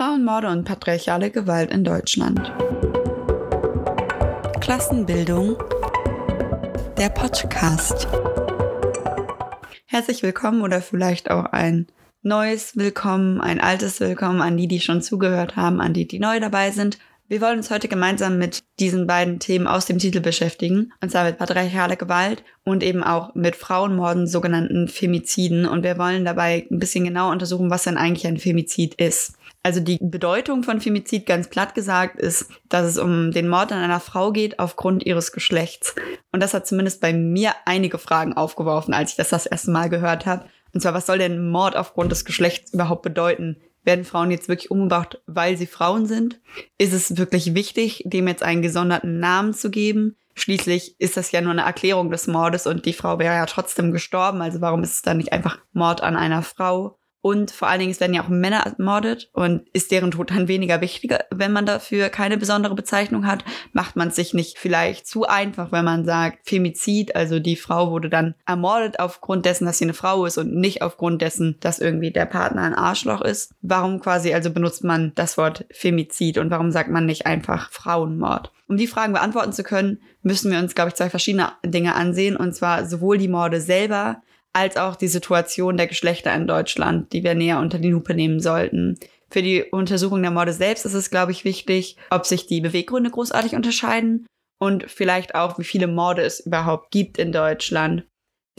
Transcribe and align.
Frauenmorde 0.00 0.48
und 0.48 0.64
patriarchale 0.64 1.30
Gewalt 1.30 1.70
in 1.70 1.84
Deutschland. 1.84 2.50
Klassenbildung. 4.62 5.62
Der 6.96 7.10
Podcast. 7.10 8.08
Herzlich 9.84 10.22
willkommen 10.22 10.62
oder 10.62 10.80
vielleicht 10.80 11.30
auch 11.30 11.44
ein 11.44 11.86
neues 12.22 12.78
Willkommen, 12.78 13.42
ein 13.42 13.60
altes 13.60 14.00
Willkommen 14.00 14.40
an 14.40 14.56
die, 14.56 14.68
die 14.68 14.80
schon 14.80 15.02
zugehört 15.02 15.56
haben, 15.56 15.82
an 15.82 15.92
die, 15.92 16.08
die 16.08 16.18
neu 16.18 16.40
dabei 16.40 16.70
sind. 16.70 16.98
Wir 17.28 17.42
wollen 17.42 17.58
uns 17.58 17.70
heute 17.70 17.86
gemeinsam 17.86 18.38
mit 18.38 18.64
diesen 18.80 19.06
beiden 19.06 19.38
Themen 19.38 19.66
aus 19.66 19.84
dem 19.84 19.98
Titel 19.98 20.20
beschäftigen, 20.20 20.94
und 21.02 21.10
zwar 21.10 21.24
mit 21.24 21.36
patriarchaler 21.36 21.96
Gewalt 21.96 22.42
und 22.64 22.82
eben 22.82 23.04
auch 23.04 23.34
mit 23.34 23.54
Frauenmorden, 23.54 24.26
sogenannten 24.26 24.88
Femiziden. 24.88 25.66
Und 25.66 25.84
wir 25.84 25.98
wollen 25.98 26.24
dabei 26.24 26.66
ein 26.70 26.78
bisschen 26.78 27.04
genau 27.04 27.30
untersuchen, 27.30 27.68
was 27.68 27.84
denn 27.84 27.98
eigentlich 27.98 28.26
ein 28.26 28.38
Femizid 28.38 28.94
ist. 28.94 29.34
Also 29.62 29.80
die 29.80 29.98
Bedeutung 30.00 30.62
von 30.62 30.80
Femizid, 30.80 31.26
ganz 31.26 31.48
platt 31.48 31.74
gesagt, 31.74 32.18
ist, 32.18 32.48
dass 32.68 32.86
es 32.86 32.96
um 32.96 33.30
den 33.30 33.48
Mord 33.48 33.72
an 33.72 33.78
einer 33.78 34.00
Frau 34.00 34.32
geht 34.32 34.58
aufgrund 34.58 35.04
ihres 35.04 35.32
Geschlechts. 35.32 35.94
Und 36.32 36.42
das 36.42 36.54
hat 36.54 36.66
zumindest 36.66 37.02
bei 37.02 37.12
mir 37.12 37.52
einige 37.66 37.98
Fragen 37.98 38.32
aufgeworfen, 38.32 38.94
als 38.94 39.10
ich 39.10 39.16
das 39.16 39.28
das 39.28 39.46
erste 39.46 39.70
Mal 39.70 39.90
gehört 39.90 40.24
habe. 40.24 40.46
Und 40.72 40.80
zwar, 40.80 40.94
was 40.94 41.06
soll 41.06 41.18
denn 41.18 41.50
Mord 41.50 41.76
aufgrund 41.76 42.10
des 42.10 42.24
Geschlechts 42.24 42.72
überhaupt 42.72 43.02
bedeuten? 43.02 43.58
Werden 43.82 44.04
Frauen 44.04 44.30
jetzt 44.30 44.48
wirklich 44.48 44.70
umgebracht, 44.70 45.20
weil 45.26 45.56
sie 45.56 45.66
Frauen 45.66 46.06
sind? 46.06 46.40
Ist 46.78 46.92
es 46.92 47.16
wirklich 47.18 47.54
wichtig, 47.54 48.02
dem 48.06 48.28
jetzt 48.28 48.42
einen 48.42 48.62
gesonderten 48.62 49.20
Namen 49.20 49.52
zu 49.52 49.70
geben? 49.70 50.16
Schließlich 50.34 50.98
ist 50.98 51.16
das 51.16 51.32
ja 51.32 51.40
nur 51.40 51.52
eine 51.52 51.62
Erklärung 51.62 52.10
des 52.10 52.26
Mordes 52.26 52.66
und 52.66 52.86
die 52.86 52.92
Frau 52.92 53.18
wäre 53.18 53.34
ja 53.34 53.46
trotzdem 53.46 53.92
gestorben. 53.92 54.40
Also 54.40 54.60
warum 54.60 54.82
ist 54.82 54.94
es 54.94 55.02
dann 55.02 55.18
nicht 55.18 55.32
einfach 55.32 55.58
Mord 55.72 56.02
an 56.02 56.16
einer 56.16 56.42
Frau? 56.42 56.99
Und 57.22 57.50
vor 57.50 57.68
allen 57.68 57.80
Dingen, 57.80 57.90
es 57.92 58.00
werden 58.00 58.14
ja 58.14 58.22
auch 58.22 58.28
Männer 58.28 58.64
ermordet 58.64 59.30
und 59.34 59.68
ist 59.72 59.90
deren 59.90 60.10
Tod 60.10 60.30
dann 60.30 60.48
weniger 60.48 60.80
wichtiger, 60.80 61.24
wenn 61.30 61.52
man 61.52 61.66
dafür 61.66 62.08
keine 62.08 62.38
besondere 62.38 62.74
Bezeichnung 62.74 63.26
hat, 63.26 63.44
macht 63.72 63.94
man 63.96 64.08
es 64.08 64.16
sich 64.16 64.32
nicht 64.32 64.58
vielleicht 64.58 65.06
zu 65.06 65.26
einfach, 65.26 65.70
wenn 65.70 65.84
man 65.84 66.04
sagt 66.04 66.48
Femizid, 66.48 67.14
also 67.14 67.38
die 67.38 67.56
Frau 67.56 67.90
wurde 67.90 68.08
dann 68.08 68.34
ermordet 68.46 68.98
aufgrund 69.00 69.44
dessen, 69.44 69.66
dass 69.66 69.78
sie 69.78 69.84
eine 69.84 69.94
Frau 69.94 70.24
ist 70.24 70.38
und 70.38 70.54
nicht 70.54 70.82
aufgrund 70.82 71.20
dessen, 71.20 71.56
dass 71.60 71.78
irgendwie 71.78 72.10
der 72.10 72.26
Partner 72.26 72.62
ein 72.62 72.74
Arschloch 72.74 73.20
ist. 73.20 73.52
Warum 73.60 74.00
quasi 74.00 74.32
also 74.32 74.50
benutzt 74.50 74.84
man 74.84 75.12
das 75.14 75.36
Wort 75.36 75.66
Femizid 75.70 76.38
und 76.38 76.50
warum 76.50 76.70
sagt 76.70 76.90
man 76.90 77.04
nicht 77.04 77.26
einfach 77.26 77.70
Frauenmord? 77.70 78.50
Um 78.66 78.76
die 78.76 78.86
Fragen 78.86 79.12
beantworten 79.12 79.52
zu 79.52 79.64
können, 79.64 79.98
müssen 80.22 80.50
wir 80.52 80.58
uns, 80.58 80.74
glaube 80.74 80.88
ich, 80.90 80.94
zwei 80.94 81.10
verschiedene 81.10 81.52
Dinge 81.64 81.96
ansehen 81.96 82.36
und 82.36 82.54
zwar 82.54 82.86
sowohl 82.86 83.18
die 83.18 83.28
Morde 83.28 83.60
selber, 83.60 84.22
als 84.52 84.76
auch 84.76 84.96
die 84.96 85.08
Situation 85.08 85.76
der 85.76 85.86
Geschlechter 85.86 86.34
in 86.34 86.46
Deutschland, 86.46 87.12
die 87.12 87.22
wir 87.22 87.34
näher 87.34 87.60
unter 87.60 87.78
die 87.78 87.90
Lupe 87.90 88.14
nehmen 88.14 88.40
sollten. 88.40 88.98
Für 89.30 89.42
die 89.42 89.64
Untersuchung 89.64 90.22
der 90.22 90.32
Morde 90.32 90.52
selbst 90.52 90.84
ist 90.84 90.94
es, 90.94 91.10
glaube 91.10 91.32
ich, 91.32 91.44
wichtig, 91.44 91.96
ob 92.10 92.26
sich 92.26 92.46
die 92.46 92.60
Beweggründe 92.60 93.10
großartig 93.10 93.54
unterscheiden 93.54 94.26
und 94.58 94.90
vielleicht 94.90 95.34
auch, 95.34 95.58
wie 95.58 95.64
viele 95.64 95.86
Morde 95.86 96.22
es 96.22 96.40
überhaupt 96.40 96.90
gibt 96.90 97.18
in 97.18 97.32
Deutschland. 97.32 98.04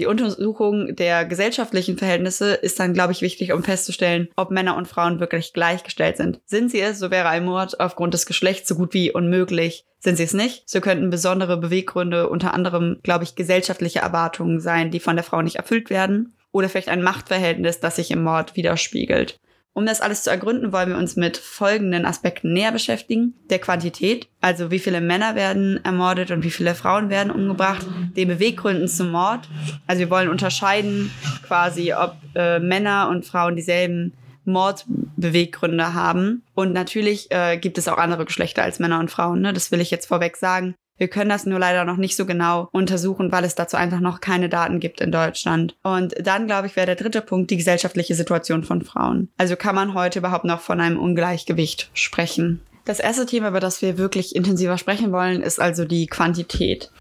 Die 0.02 0.07
Untersuchung 0.07 0.95
der 0.95 1.25
gesellschaftlichen 1.25 1.95
Verhältnisse 1.95 2.55
ist 2.55 2.80
dann, 2.80 2.95
glaube 2.95 3.11
ich, 3.11 3.21
wichtig, 3.21 3.53
um 3.53 3.61
festzustellen, 3.61 4.30
ob 4.35 4.49
Männer 4.49 4.75
und 4.75 4.88
Frauen 4.88 5.19
wirklich 5.19 5.53
gleichgestellt 5.53 6.17
sind. 6.17 6.39
Sind 6.43 6.71
sie 6.71 6.81
es, 6.81 6.97
so 6.97 7.11
wäre 7.11 7.30
ein 7.30 7.45
Mord 7.45 7.80
aufgrund 7.80 8.16
des 8.16 8.25
Geschlechts 8.25 8.67
so 8.67 8.73
gut 8.73 8.95
wie 8.95 9.11
unmöglich. 9.11 9.85
Sind 9.99 10.17
sie 10.17 10.23
es 10.23 10.33
nicht, 10.33 10.67
so 10.67 10.81
könnten 10.81 11.11
besondere 11.11 11.55
Beweggründe 11.58 12.30
unter 12.30 12.55
anderem, 12.55 12.97
glaube 13.03 13.25
ich, 13.25 13.35
gesellschaftliche 13.35 13.99
Erwartungen 13.99 14.59
sein, 14.59 14.89
die 14.89 14.99
von 14.99 15.16
der 15.16 15.23
Frau 15.23 15.43
nicht 15.43 15.58
erfüllt 15.58 15.91
werden. 15.91 16.33
Oder 16.52 16.67
vielleicht 16.67 16.89
ein 16.89 17.03
Machtverhältnis, 17.03 17.80
das 17.80 17.97
sich 17.97 18.09
im 18.09 18.23
Mord 18.23 18.55
widerspiegelt. 18.55 19.39
Um 19.73 19.86
das 19.86 20.02
alles 20.02 20.23
zu 20.23 20.30
ergründen, 20.30 20.73
wollen 20.73 20.89
wir 20.89 20.97
uns 20.97 21.16
mit 21.16 21.38
folgenden 21.38 22.05
Aspekten 22.05 22.52
näher 22.52 22.73
beschäftigen. 22.73 23.36
Der 23.50 23.59
Quantität, 23.59 24.27
also 24.41 24.69
wie 24.69 24.80
viele 24.80 25.00
Männer 25.00 25.36
werden 25.36 25.80
ermordet 25.86 26.31
und 26.31 26.44
wie 26.44 26.52
viele 26.52 26.75
Frauen 26.75 27.09
werden 27.09 27.31
umgebracht. 27.31 27.86
Den 28.17 28.27
Beweggründen 28.27 28.89
zum 28.89 29.11
Mord. 29.11 29.48
Also 29.87 30.02
wir 30.02 30.09
wollen 30.09 30.27
unterscheiden 30.27 31.09
quasi, 31.48 31.93
ob 31.93 32.17
äh, 32.36 32.59
Männer 32.59 33.08
und 33.09 33.26
Frauen 33.26 33.55
dieselben 33.55 34.14
Mordbeweggründe 34.43 35.93
haben. 35.93 36.43
Und 36.53 36.73
natürlich 36.73 37.32
äh, 37.32 37.58
gibt 37.58 37.77
es 37.77 37.88
auch 37.88 37.98
andere 37.98 38.26
Geschlechter 38.26 38.64
als 38.64 38.80
Männer 38.80 38.99
und 38.99 39.09
Frauen. 39.09 39.42
Ne? 39.42 39.53
Das 39.53 39.71
will 39.71 39.80
ich 39.80 39.92
jetzt 39.92 40.08
vorweg 40.08 40.36
sagen. 40.36 40.76
Wir 41.02 41.08
können 41.08 41.32
das 41.32 41.48
nur 41.48 41.58
leider 41.58 41.84
noch 41.84 41.98
nicht 41.98 42.16
so 42.16 42.28
genau 42.28 42.70
untersuchen, 42.72 43.32
weil 43.32 43.44
es 43.44 43.56
dazu 43.56 43.76
einfach 43.76 44.02
noch 44.02 44.22
keine 44.22 44.50
Daten 44.50 44.80
gibt 44.80 45.02
in 45.02 45.12
Deutschland. 45.12 45.76
Und 45.82 46.14
dann, 46.22 46.45
glaube 46.45 46.67
ich, 46.67 46.76
wäre 46.76 46.86
der 46.86 46.95
dritte 46.95 47.22
Punkt 47.22 47.50
die 47.50 47.58
gesellschaftliche 47.58 48.14
Situation 48.14 48.64
von 48.64 48.84
Frauen. 48.84 49.28
Also 49.36 49.56
kann 49.56 49.73
man 49.73 49.95
heute 49.95 50.20
überhaupt 50.20 50.45
noch 50.45 50.60
von 50.60 50.80
einem 50.80 51.00
Ungleichgewicht 51.00 51.89
sprechen. 51.95 52.62
Das 52.86 53.00
erste 53.00 53.26
Thema, 53.26 53.48
über 53.48 53.60
das 53.60 53.82
wir 53.82 53.98
wirklich 53.98 54.36
intensiver 54.36 54.78
sprechen 54.78 55.12
wollen, 55.12 55.42
ist 55.42 55.60
also 55.60 55.86
die 55.86 56.06
Quantität. 56.06 56.92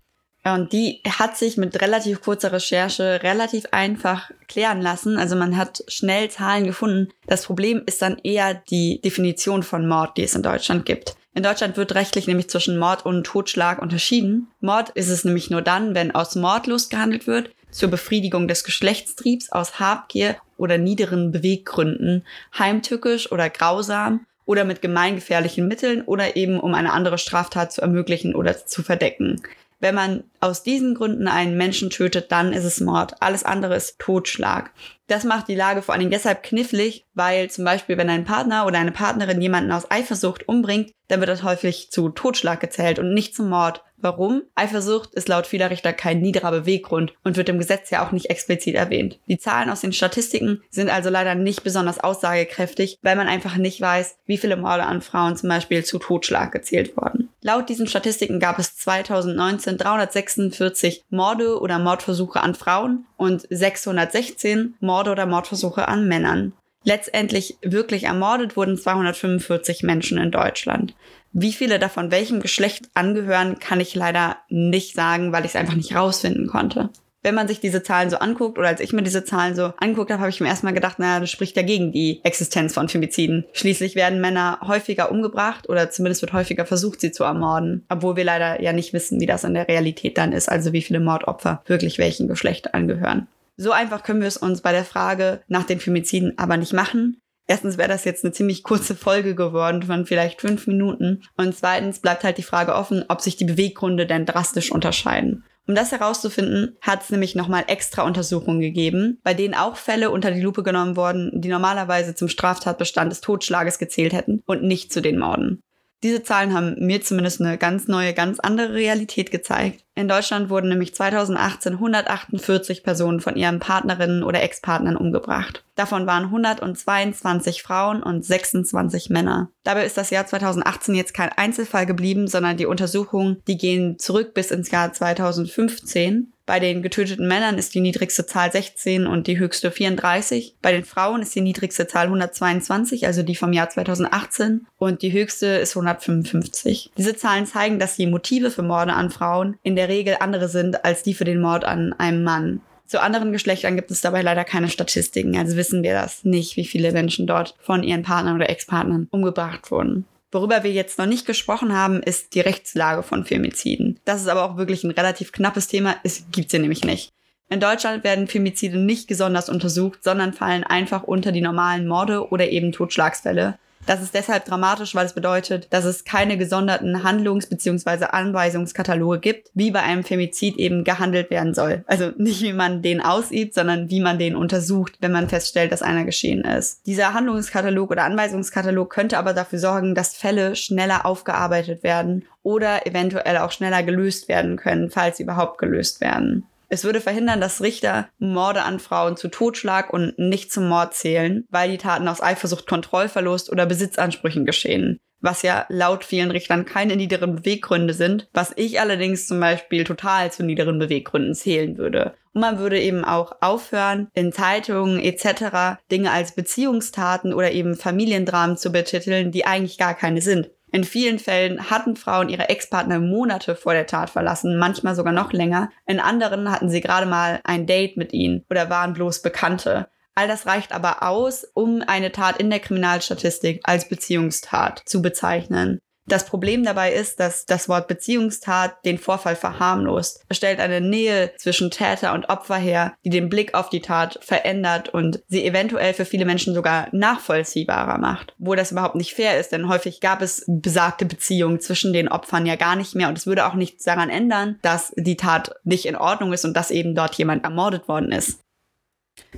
Und 0.45 0.73
die 0.73 1.03
hat 1.07 1.37
sich 1.37 1.59
mit 1.59 1.79
relativ 1.83 2.23
kurzer 2.23 2.53
Recherche 2.53 3.21
relativ 3.23 3.67
einfach 3.71 4.31
klären 4.49 4.81
lassen. 4.81 5.19
Also 5.19 5.37
man 5.37 5.59
hat 5.59 5.85
schnell 5.89 6.31
Zahlen 6.31 6.65
gefunden. 6.65 7.11
Das 7.27 7.45
Problem 7.45 7.83
ist 7.85 8.01
dann 8.01 8.17
eher 8.25 8.55
die 8.55 9.03
Definition 9.03 9.63
von 9.63 9.87
Mord, 9.87 10.17
die 10.17 10.23
es 10.23 10.35
in 10.35 10.43
Deutschland 10.43 10.87
gibt. 10.87 11.17
In 11.33 11.45
Deutschland 11.45 11.77
wird 11.77 11.95
rechtlich 11.95 12.27
nämlich 12.27 12.51
zwischen 12.51 12.77
Mord 12.77 13.07
und 13.07 13.25
Totschlag 13.25 13.81
unterschieden. 13.81 14.49
Mord 14.61 14.91
ist 14.91 15.09
es 15.09 15.25
nämlich 15.25 15.49
nur 15.49 15.63
dann, 15.63 15.95
wenn 15.95 16.11
aus 16.11 16.35
Mordlust 16.35 16.91
gehandelt 16.91 17.27
wird, 17.27 17.51
zur 17.71 17.89
Befriedigung 17.89 18.49
des 18.49 18.65
Geschlechtstriebs, 18.65 19.53
aus 19.53 19.79
Habgier 19.79 20.37
oder 20.57 20.77
niederen 20.77 21.31
Beweggründen, 21.31 22.27
heimtückisch 22.59 23.31
oder 23.31 23.49
grausam 23.49 24.27
oder 24.45 24.65
mit 24.65 24.83
gemeingefährlichen 24.83 25.69
Mitteln 25.69 26.03
oder 26.03 26.37
eben 26.37 26.59
um 26.59 26.75
eine 26.75 26.93
andere 26.93 27.19
Straftat 27.19 27.73
zu 27.73 27.81
ermöglichen 27.81 28.35
oder 28.35 28.67
zu 28.67 28.83
verdecken. 28.83 29.41
Wenn 29.79 29.95
man 29.95 30.25
aus 30.41 30.63
diesen 30.63 30.95
Gründen 30.95 31.29
einen 31.29 31.57
Menschen 31.57 31.89
tötet, 31.89 32.33
dann 32.33 32.53
ist 32.53 32.65
es 32.65 32.81
Mord. 32.81 33.15
Alles 33.21 33.45
andere 33.45 33.77
ist 33.77 33.99
Totschlag. 33.99 34.73
Das 35.11 35.25
macht 35.25 35.49
die 35.49 35.57
Lage 35.57 35.83
vor 35.83 35.93
allen 35.93 36.03
Dingen 36.03 36.13
deshalb 36.13 36.45
knifflig, 36.45 37.05
weil 37.15 37.51
zum 37.51 37.65
Beispiel, 37.65 37.99
wenn 37.99 38.09
ein 38.09 38.25
Partner 38.25 38.65
oder 38.65 38.79
eine 38.79 38.93
Partnerin 38.93 39.43
jemanden 39.43 39.73
aus 39.73 39.91
Eifersucht 39.91 40.47
umbringt, 40.49 40.93
dann 41.09 41.19
wird 41.19 41.29
das 41.29 41.43
häufig 41.43 41.91
zu 41.91 42.11
Totschlag 42.11 42.61
gezählt 42.61 43.01
und 43.01 43.13
nicht 43.13 43.35
zum 43.35 43.49
Mord. 43.49 43.83
Warum? 43.97 44.43
Eifersucht 44.55 45.13
ist 45.15 45.27
laut 45.27 45.49
vieler 45.49 45.69
Richter 45.69 45.93
kein 45.93 46.21
niederer 46.21 46.53
Beweggrund 46.53 47.13
und 47.25 47.37
wird 47.37 47.49
im 47.49 47.59
Gesetz 47.59 47.91
ja 47.91 48.07
auch 48.07 48.13
nicht 48.13 48.31
explizit 48.31 48.77
erwähnt. 48.77 49.19
Die 49.27 49.39
Zahlen 49.39 49.69
aus 49.69 49.81
den 49.81 49.93
Statistiken 49.93 50.63
sind 50.71 50.91
also 50.91 51.11
leider 51.11 51.35
nicht 51.35 51.65
besonders 51.65 51.99
aussagekräftig, 51.99 53.01
weil 53.03 53.17
man 53.17 53.27
einfach 53.27 53.57
nicht 53.57 53.81
weiß, 53.81 54.17
wie 54.27 54.39
viele 54.39 54.57
Morde 54.57 54.85
an 54.85 55.03
Frauen 55.03 55.37
zum 55.37 55.49
Beispiel 55.49 55.85
zu 55.85 55.99
Totschlag 55.99 56.53
gezählt 56.53 56.97
wurden. 56.97 57.30
Laut 57.43 57.69
diesen 57.71 57.87
Statistiken 57.87 58.39
gab 58.39 58.59
es 58.59 58.77
2019 58.77 59.79
346 59.79 61.05
Morde 61.09 61.59
oder 61.59 61.79
Mordversuche 61.79 62.41
an 62.43 62.55
Frauen 62.55 63.07
und 63.17 63.47
616 63.49 64.75
Morde 64.81 65.11
oder 65.11 65.25
Mordversuche 65.25 65.89
an 65.89 66.07
Männern. 66.07 66.53
Letztendlich 66.85 67.57
wirklich 67.63 68.05
ermordet 68.05 68.57
wurden 68.57 68.77
245 68.77 69.83
Menschen 69.83 70.19
in 70.19 70.31
Deutschland. 70.31 70.95
Wie 71.33 71.53
viele 71.53 71.79
davon 71.79 72.11
welchem 72.11 72.41
Geschlecht 72.41 72.89
angehören, 72.95 73.59
kann 73.59 73.81
ich 73.81 73.95
leider 73.95 74.39
nicht 74.49 74.95
sagen, 74.95 75.33
weil 75.33 75.45
ich 75.45 75.51
es 75.51 75.57
einfach 75.57 75.75
nicht 75.75 75.95
rausfinden 75.95 76.47
konnte. 76.47 76.91
Wenn 77.23 77.35
man 77.35 77.49
sich 77.49 77.61
diese 77.61 77.83
Zahlen 77.83 78.09
so 78.09 78.17
anguckt, 78.17 78.59
oder 78.59 78.69
als 78.69 78.81
ich 78.81 78.95
mir 78.95 79.03
diese 79.03 79.25
Zahlen 79.25 79.55
so 79.55 79.73
anguckt 79.77 80.11
habe, 80.11 80.21
habe 80.21 80.31
ich 80.31 80.41
mir 80.41 80.49
erstmal 80.49 80.73
gedacht, 80.73 80.99
naja, 80.99 81.21
das 81.21 81.31
spricht 81.31 81.57
ja 81.57 81.63
gegen 81.63 81.93
die 81.93 82.21
Existenz 82.25 82.73
von 82.73 82.89
Femiziden. 82.89 83.45
Schließlich 83.53 83.95
werden 83.95 84.23
Männer 84.23 84.59
häufiger 84.67 85.11
umgebracht 85.11 85.69
oder 85.69 85.91
zumindest 85.91 86.23
wird 86.23 86.33
häufiger 86.33 86.65
versucht, 86.65 87.01
sie 87.01 87.13
zu 87.13 87.25
ermorden. 87.25 87.85
Obwohl 87.91 88.17
wir 88.17 88.25
leider 88.25 88.63
ja 88.63 88.73
nicht 88.73 88.95
wissen, 88.95 89.21
wie 89.21 89.27
das 89.27 89.45
in 89.45 89.53
der 89.53 89.69
Realität 89.69 90.17
dann 90.17 90.33
ist, 90.33 90.49
also 90.49 90.73
wie 90.73 90.83
viele 90.83 91.01
Mordopfer 91.01 91.63
wirklich 91.67 91.99
welchem 91.99 92.27
Geschlecht 92.27 92.73
angehören. 92.75 93.29
So 93.59 93.73
einfach 93.73 94.03
können 94.03 94.23
wir 94.23 94.29
es 94.29 94.39
uns 94.39 94.63
bei 94.63 94.73
der 94.73 94.85
Frage 94.85 95.43
nach 95.47 95.65
den 95.65 95.81
Femiziden 95.81 96.39
aber 96.39 96.57
nicht 96.57 96.73
machen. 96.73 97.21
Erstens 97.47 97.77
wäre 97.77 97.89
das 97.89 98.05
jetzt 98.05 98.25
eine 98.25 98.33
ziemlich 98.33 98.63
kurze 98.63 98.95
Folge 98.95 99.35
geworden 99.35 99.83
von 99.83 100.07
vielleicht 100.07 100.41
fünf 100.41 100.67
Minuten. 100.69 101.25
Und 101.37 101.55
zweitens 101.55 101.99
bleibt 101.99 102.23
halt 102.23 102.39
die 102.39 102.45
Frage 102.45 102.75
offen, 102.75 103.05
ob 103.09 103.21
sich 103.21 103.37
die 103.37 103.45
Beweggründe 103.45 104.07
denn 104.07 104.25
drastisch 104.25 104.71
unterscheiden. 104.73 105.45
Um 105.67 105.75
das 105.75 105.93
herauszufinden, 105.93 106.77
hat 106.81 107.03
es 107.03 107.11
nämlich 107.11 107.35
nochmal 107.35 107.65
extra 107.69 108.03
Untersuchungen 108.03 108.61
gegeben, 108.61 109.21
bei 109.23 109.35
denen 109.35 109.55
auch 109.55 109.77
Fälle 109.77 110.11
unter 110.11 110.31
die 110.31 110.41
Lupe 110.41 110.63
genommen 110.63 110.97
wurden, 110.97 111.31
die 111.41 111.49
normalerweise 111.49 112.15
zum 112.15 112.29
Straftatbestand 112.29 113.13
des 113.13 113.21
Totschlages 113.21 113.79
gezählt 113.79 114.13
hätten 114.13 114.43
und 114.47 114.63
nicht 114.63 114.93
zu 114.93 115.01
den 115.01 115.19
Morden. 115.19 115.63
Diese 116.03 116.23
Zahlen 116.23 116.55
haben 116.55 116.77
mir 116.79 117.03
zumindest 117.03 117.41
eine 117.41 117.59
ganz 117.59 117.87
neue, 117.87 118.15
ganz 118.15 118.41
andere 118.41 118.73
Realität 118.73 119.31
gezeigt. 119.31 119.85
In 119.95 120.09
Deutschland 120.09 120.51
wurden 120.51 120.69
nämlich 120.69 120.95
2018 120.95 121.75
148 121.75 122.85
Personen 122.85 123.21
von 123.21 123.37
ihren 123.37 123.59
Partnerinnen 123.59 124.23
oder 124.23 124.43
Ex-Partnern 124.43 124.97
umgebracht. 124.97 125.65
Davon 125.75 126.07
waren 126.07 126.25
122 126.25 127.63
Frauen 127.63 128.03
und 128.03 128.25
26 128.25 129.11
Männer. 129.11 129.51
Dabei 129.65 129.85
ist 129.85 129.97
das 129.97 130.11
Jahr 130.11 130.27
2018 130.27 130.95
jetzt 130.95 131.15
kein 131.15 131.31
Einzelfall 131.31 131.87
geblieben, 131.87 132.29
sondern 132.29 132.57
die 132.57 132.67
Untersuchungen, 132.67 133.43
die 133.47 133.59
gehen 133.59 133.99
zurück 133.99 134.35
bis 134.35 134.51
ins 134.51 134.71
Jahr 134.71 134.93
2015. 134.93 136.33
Bei 136.51 136.59
den 136.59 136.83
getöteten 136.83 137.29
Männern 137.29 137.59
ist 137.59 137.77
die 137.77 137.81
niedrigste 137.81 138.27
Zahl 138.27 138.51
16 138.51 139.07
und 139.07 139.29
die 139.29 139.39
höchste 139.39 139.71
34. 139.71 140.57
Bei 140.61 140.73
den 140.73 140.85
Frauen 140.85 141.23
ist 141.23 141.33
die 141.37 141.43
niedrigste 141.43 141.87
Zahl 141.87 142.07
122, 142.07 143.07
also 143.07 143.23
die 143.23 143.37
vom 143.37 143.53
Jahr 143.53 143.71
2018, 143.71 144.67
und 144.77 145.03
die 145.03 145.13
höchste 145.13 145.47
ist 145.47 145.77
155. 145.77 146.91
Diese 146.97 147.15
Zahlen 147.15 147.47
zeigen, 147.47 147.79
dass 147.79 147.95
die 147.95 148.09
Motive 148.09 148.51
für 148.51 148.63
Morde 148.63 148.95
an 148.95 149.11
Frauen 149.11 149.59
in 149.63 149.77
der 149.77 149.80
Regel 149.89 150.17
andere 150.21 150.49
sind 150.49 150.85
als 150.85 151.03
die 151.03 151.15
für 151.15 151.25
den 151.25 151.41
Mord 151.41 151.65
an 151.65 151.93
einem 151.95 152.23
Mann. 152.23 152.61
Zu 152.87 153.01
anderen 153.01 153.31
Geschlechtern 153.33 153.77
gibt 153.77 153.91
es 153.91 154.01
dabei 154.01 154.21
leider 154.23 154.45
keine 154.45 154.69
Statistiken, 154.69 155.37
also 155.37 155.57
wissen 155.57 155.85
wir 155.85 155.95
das 155.95 156.25
nicht, 156.25 156.57
wie 156.57 156.65
viele 156.65 156.91
Menschen 156.91 157.27
dort 157.27 157.55
von 157.61 157.85
ihren 157.85 158.03
Partnern 158.03 158.35
oder 158.35 158.51
Ex-Partnern 158.51 159.07
umgebracht 159.13 159.71
wurden. 159.71 160.07
Worüber 160.33 160.63
wir 160.63 160.73
jetzt 160.73 160.99
noch 160.99 161.07
nicht 161.07 161.27
gesprochen 161.27 161.73
haben, 161.73 162.03
ist 162.03 162.35
die 162.35 162.41
Rechtslage 162.41 163.03
von 163.03 163.25
Femiziden. 163.25 163.99
Das 164.05 164.21
ist 164.21 164.29
aber 164.29 164.45
auch 164.45 164.57
wirklich 164.57 164.85
ein 164.85 164.93
relativ 164.93 165.33
knappes 165.33 165.67
Thema. 165.67 165.97
Es 166.05 166.25
gibt 166.31 166.51
sie 166.51 166.59
nämlich 166.59 166.85
nicht. 166.85 167.11
In 167.49 167.59
Deutschland 167.59 168.05
werden 168.05 168.29
Femizide 168.29 168.79
nicht 168.79 169.09
besonders 169.09 169.49
untersucht, 169.49 170.05
sondern 170.05 170.33
fallen 170.33 170.63
einfach 170.63 171.03
unter 171.03 171.33
die 171.33 171.41
normalen 171.41 171.89
Morde 171.89 172.29
oder 172.29 172.49
eben 172.49 172.71
Totschlagsfälle. 172.71 173.59
Das 173.87 174.03
ist 174.03 174.15
deshalb 174.15 174.45
dramatisch, 174.45 174.95
weil 174.95 175.07
es 175.07 175.15
bedeutet, 175.15 175.67
dass 175.71 175.85
es 175.85 176.05
keine 176.05 176.37
gesonderten 176.37 177.03
Handlungs- 177.03 177.49
bzw. 177.49 178.05
Anweisungskataloge 178.05 179.19
gibt, 179.19 179.51
wie 179.55 179.71
bei 179.71 179.81
einem 179.83 180.05
Femizid 180.05 180.57
eben 180.59 180.85
gehandelt 180.85 181.31
werden 181.31 181.55
soll. 181.55 181.83
Also 181.87 182.13
nicht 182.17 182.43
wie 182.43 182.53
man 182.53 182.83
den 182.83 183.01
ausübt, 183.01 183.55
sondern 183.55 183.91
wie 183.91 184.01
man 184.01 184.19
den 184.19 184.37
untersucht, 184.37 184.99
wenn 185.01 185.13
man 185.13 185.29
feststellt, 185.29 185.73
dass 185.73 185.83
einer 185.83 186.05
geschehen 186.05 186.45
ist. 186.45 186.87
Dieser 186.87 187.15
Handlungskatalog 187.15 187.91
oder 187.91 188.05
Anweisungskatalog 188.05 188.91
könnte 188.91 189.19
aber 189.19 189.33
dafür 189.33 189.59
sorgen, 189.59 189.95
dass 189.95 190.15
Fälle 190.15 190.57
schneller 190.57 191.07
aufgearbeitet 191.07 191.83
werden 191.83 192.27
oder 192.43 192.87
eventuell 192.87 193.39
auch 193.39 193.51
schneller 193.51 193.83
gelöst 193.83 194.29
werden 194.29 194.57
können, 194.57 194.91
falls 194.91 195.17
sie 195.17 195.25
überhaupt 195.25 195.59
gelöst 195.59 196.01
werden. 196.01 196.47
Es 196.73 196.85
würde 196.85 197.01
verhindern, 197.01 197.41
dass 197.41 197.61
Richter 197.61 198.09
Morde 198.19 198.63
an 198.63 198.79
Frauen 198.79 199.17
zu 199.17 199.29
Totschlag 199.29 199.93
und 199.93 200.17
nicht 200.19 200.53
zum 200.53 200.69
Mord 200.69 200.95
zählen, 200.95 201.45
weil 201.51 201.71
die 201.71 201.79
Taten 201.79 202.07
aus 202.07 202.23
Eifersucht, 202.23 202.67
Kontrollverlust 202.69 203.51
oder 203.51 203.67
Besitzansprüchen 203.67 204.47
geschehen 204.47 205.01
was 205.21 205.43
ja 205.43 205.67
laut 205.69 206.05
vielen 206.05 206.31
Richtern 206.31 206.65
keine 206.65 206.97
niederen 206.97 207.37
Beweggründe 207.37 207.95
sind, 207.95 208.29
was 208.33 208.53
ich 208.57 208.81
allerdings 208.81 209.27
zum 209.27 209.41
Beispiel 209.41 209.85
total 209.85 210.33
zu 210.33 210.43
niederen 210.43 210.79
Beweggründen 210.79 211.35
zählen 211.35 211.77
würde. 211.79 212.15
Und 212.33 212.41
man 212.41 212.59
würde 212.59 212.81
eben 212.81 213.05
auch 213.05 213.37
aufhören, 213.41 214.09
in 214.15 214.33
Zeitungen 214.33 215.01
etc. 215.01 215.81
Dinge 215.91 216.13
als 216.13 216.35
Beziehungstaten 216.35 217.35
oder 217.35 217.53
eben 217.53 217.77
Familiendramen 217.77 218.57
zu 218.57 218.71
betiteln, 218.71 219.33
die 219.33 219.47
eigentlich 219.47 219.79
gar 219.79 219.95
keine 219.95 220.23
sind. 220.23 220.51
In 220.73 220.85
vielen 220.85 221.19
Fällen 221.19 221.71
hatten 221.71 221.97
Frauen 221.97 222.29
ihre 222.29 222.49
Ex-Partner 222.49 223.01
Monate 223.01 223.57
vor 223.57 223.73
der 223.73 223.87
Tat 223.87 224.11
verlassen, 224.11 224.59
manchmal 224.59 224.95
sogar 224.95 225.13
noch 225.13 225.33
länger. 225.33 225.71
In 225.87 225.99
anderen 226.01 226.51
hatten 226.51 226.71
sie 226.71 226.81
gerade 226.81 227.07
mal 227.07 227.41
ein 227.45 227.67
Date 227.67 227.97
mit 227.97 228.13
ihnen 228.13 228.45
oder 228.49 228.71
waren 228.71 228.93
bloß 228.93 229.23
Bekannte. 229.23 229.89
All 230.15 230.29
das 230.29 230.47
reicht 230.47 230.73
aber 230.73 231.03
aus, 231.03 231.45
um 231.55 231.83
eine 231.87 232.13
Tat 232.13 232.39
in 232.39 232.51
der 232.51 232.61
Kriminalstatistik 232.61 233.61
als 233.65 233.89
Beziehungstat 233.89 234.83
zu 234.85 235.03
bezeichnen. 235.03 235.81
Das 236.07 236.27
Problem 236.27 236.65
dabei 236.65 236.93
ist, 236.93 237.21
dass 237.21 237.47
das 237.47 237.69
Wort 237.69 237.87
Beziehungstat 237.87 238.85
den 238.85 238.99
Vorfall 238.99 239.37
verharmlost. 239.37 240.25
Es 240.29 240.37
stellt 240.37 240.59
eine 240.59 240.81
Nähe 240.81 241.33
zwischen 241.39 241.71
Täter 241.71 242.15
und 242.15 242.29
Opfer 242.29 242.57
her, 242.57 242.95
die 243.05 243.11
den 243.11 243.29
Blick 243.29 243.55
auf 243.55 243.69
die 243.69 243.81
Tat 243.81 244.19
verändert 244.23 244.89
und 244.89 245.23
sie 245.29 245.47
eventuell 245.47 245.95
für 245.95 246.05
viele 246.05 246.25
Menschen 246.25 246.55
sogar 246.55 246.89
nachvollziehbarer 246.93 247.99
macht. 247.99 248.35
Wo 248.39 248.55
das 248.55 248.73
überhaupt 248.73 248.97
nicht 248.97 249.15
fair 249.15 249.39
ist, 249.39 249.53
denn 249.53 249.69
häufig 249.69 250.01
gab 250.01 250.21
es 250.23 250.45
besagte 250.49 251.07
Beziehungen 251.07 251.61
zwischen 251.61 251.93
den 251.93 252.09
Opfern 252.09 252.47
ja 252.47 252.57
gar 252.57 252.77
nicht 252.77 252.95
mehr 252.95 253.09
und 253.09 253.17
es 253.17 253.27
würde 253.27 253.47
auch 253.47 253.55
nichts 253.55 253.85
daran 253.85 254.11
ändern, 254.11 254.59
dass 254.63 254.93
die 254.97 255.17
Tat 255.17 255.55
nicht 255.65 255.87
in 255.87 255.97
Ordnung 255.97 256.33
ist 256.33 256.45
und 256.45 256.57
dass 256.57 256.71
eben 256.71 256.95
dort 256.95 257.15
jemand 257.15 257.45
ermordet 257.45 257.89
worden 257.89 258.11
ist. 258.11 258.41